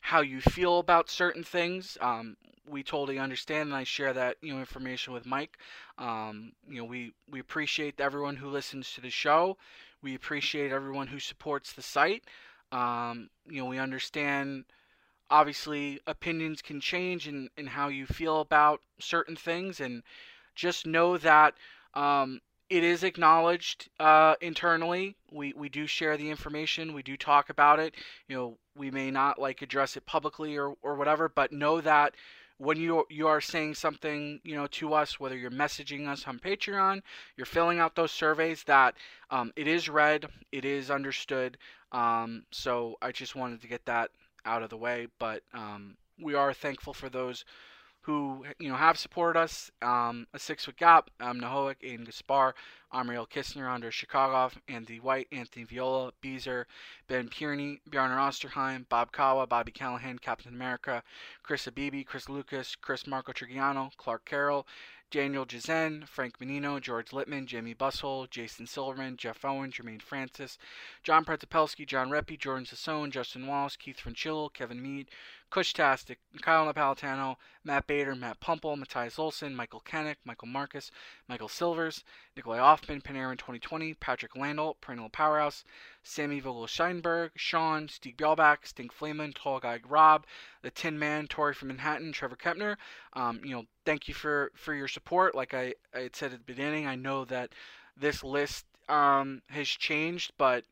[0.00, 2.36] How you feel about certain things, um,
[2.66, 5.58] we totally understand, and I share that you know information with Mike.
[5.98, 9.56] Um, you know, we we appreciate everyone who listens to the show.
[10.02, 12.24] We appreciate everyone who supports the site.
[12.72, 14.64] Um, you know, we understand
[15.30, 20.02] obviously opinions can change in how you feel about certain things and
[20.54, 21.54] just know that
[21.94, 22.40] um,
[22.70, 25.16] it is acknowledged uh, internally.
[25.32, 26.94] We we do share the information.
[26.94, 27.94] We do talk about it.
[28.28, 32.14] You know, we may not like address it publicly or, or whatever, but know that
[32.58, 36.38] when you you are saying something, you know, to us, whether you're messaging us on
[36.38, 37.02] Patreon,
[37.36, 38.94] you're filling out those surveys, that
[39.30, 41.56] um, it is read, it is understood.
[41.92, 44.10] Um, so I just wanted to get that
[44.44, 47.44] out of the way, but um, we are thankful for those
[48.08, 49.70] who you know have supported us.
[49.82, 51.10] Um, a six foot gap.
[51.20, 52.54] I'm Nahoic, Aiden Gaspar,
[52.92, 56.66] Amriel Kistner, Andre Chicago, Andy White, Anthony Viola, Beezer,
[57.06, 61.02] Ben Pierney, Bjarnar Osterheim, Bob Kawa, Bobby Callahan, Captain America,
[61.42, 64.66] Chris Abibi, Chris Lucas, Chris Marco Trigiano, Clark Carroll,
[65.10, 70.58] Daniel Jazen, Frank Menino, George Littman, Jamie Bussell, Jason Silverman, Jeff Owen, Jermaine Francis,
[71.02, 75.10] John Pretapelski, John Reppy, Jordan Sassone, Justin Wallace, Keith Franchillo, Kevin Mead,
[75.50, 80.90] Kushtastic, Kyle Napolitano, Matt Bader, Matt Pumple, Matthias Olson, Michael Kennick, Michael Marcus,
[81.26, 82.04] Michael Silvers,
[82.36, 85.64] Nikolai Hoffman, Panarin 2020, Patrick Landel, Perennial Powerhouse,
[86.04, 90.26] Sammy Vogel Scheinberg, Sean, Steve Bjelback, Stink Flamen, Tall Guy Rob,
[90.62, 92.76] The Tin Man, Tori from Manhattan, Trevor Kepner.
[93.14, 95.34] Um, you know, thank you for, for your support.
[95.34, 97.50] Like I, I said at the beginning, I know that
[97.96, 100.64] this list um, has changed, but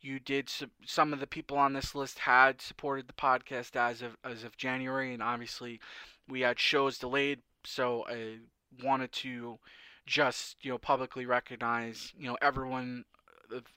[0.00, 0.50] you did
[0.86, 4.56] some of the people on this list had supported the podcast as of as of
[4.56, 5.80] January, and obviously
[6.28, 8.38] we had shows delayed, so I
[8.82, 9.58] wanted to
[10.06, 13.04] just you know publicly recognize you know everyone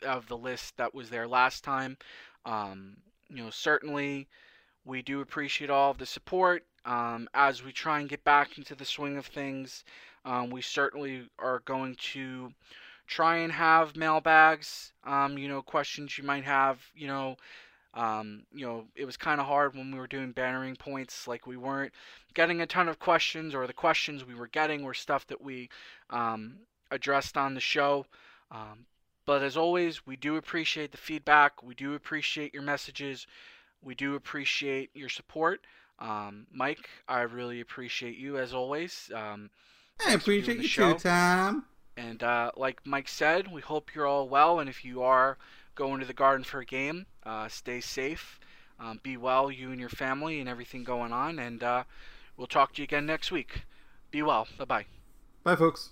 [0.03, 1.97] of, the list that was there last time.
[2.45, 2.97] Um,
[3.29, 4.27] you know certainly
[4.85, 8.75] we do appreciate all of the support um, as we try and get back into
[8.75, 9.83] the swing of things.
[10.23, 12.53] Um, we certainly are going to
[13.07, 14.93] try and have mailbags.
[15.03, 16.79] Um, you know, questions you might have.
[16.95, 17.37] You know,
[17.95, 21.27] um, you know, it was kind of hard when we were doing bannering points.
[21.27, 21.93] Like we weren't
[22.33, 25.69] getting a ton of questions, or the questions we were getting were stuff that we
[26.09, 26.57] um,
[26.91, 28.05] addressed on the show.
[28.51, 28.85] Um,
[29.25, 31.63] but as always, we do appreciate the feedback.
[31.63, 33.25] We do appreciate your messages.
[33.81, 35.65] We do appreciate your support.
[35.97, 39.09] Um, Mike, I really appreciate you as always.
[39.15, 39.49] Um,
[40.05, 40.93] I appreciate you show.
[40.93, 41.65] too, Tom.
[41.97, 44.59] And uh, like Mike said, we hope you're all well.
[44.59, 45.37] And if you are
[45.75, 48.39] going into the garden for a game, uh, stay safe.
[48.79, 51.39] Um, be well, you and your family, and everything going on.
[51.39, 51.83] And uh,
[52.35, 53.63] we'll talk to you again next week.
[54.11, 54.47] Be well.
[54.57, 54.85] Bye bye.
[55.43, 55.91] Bye, folks.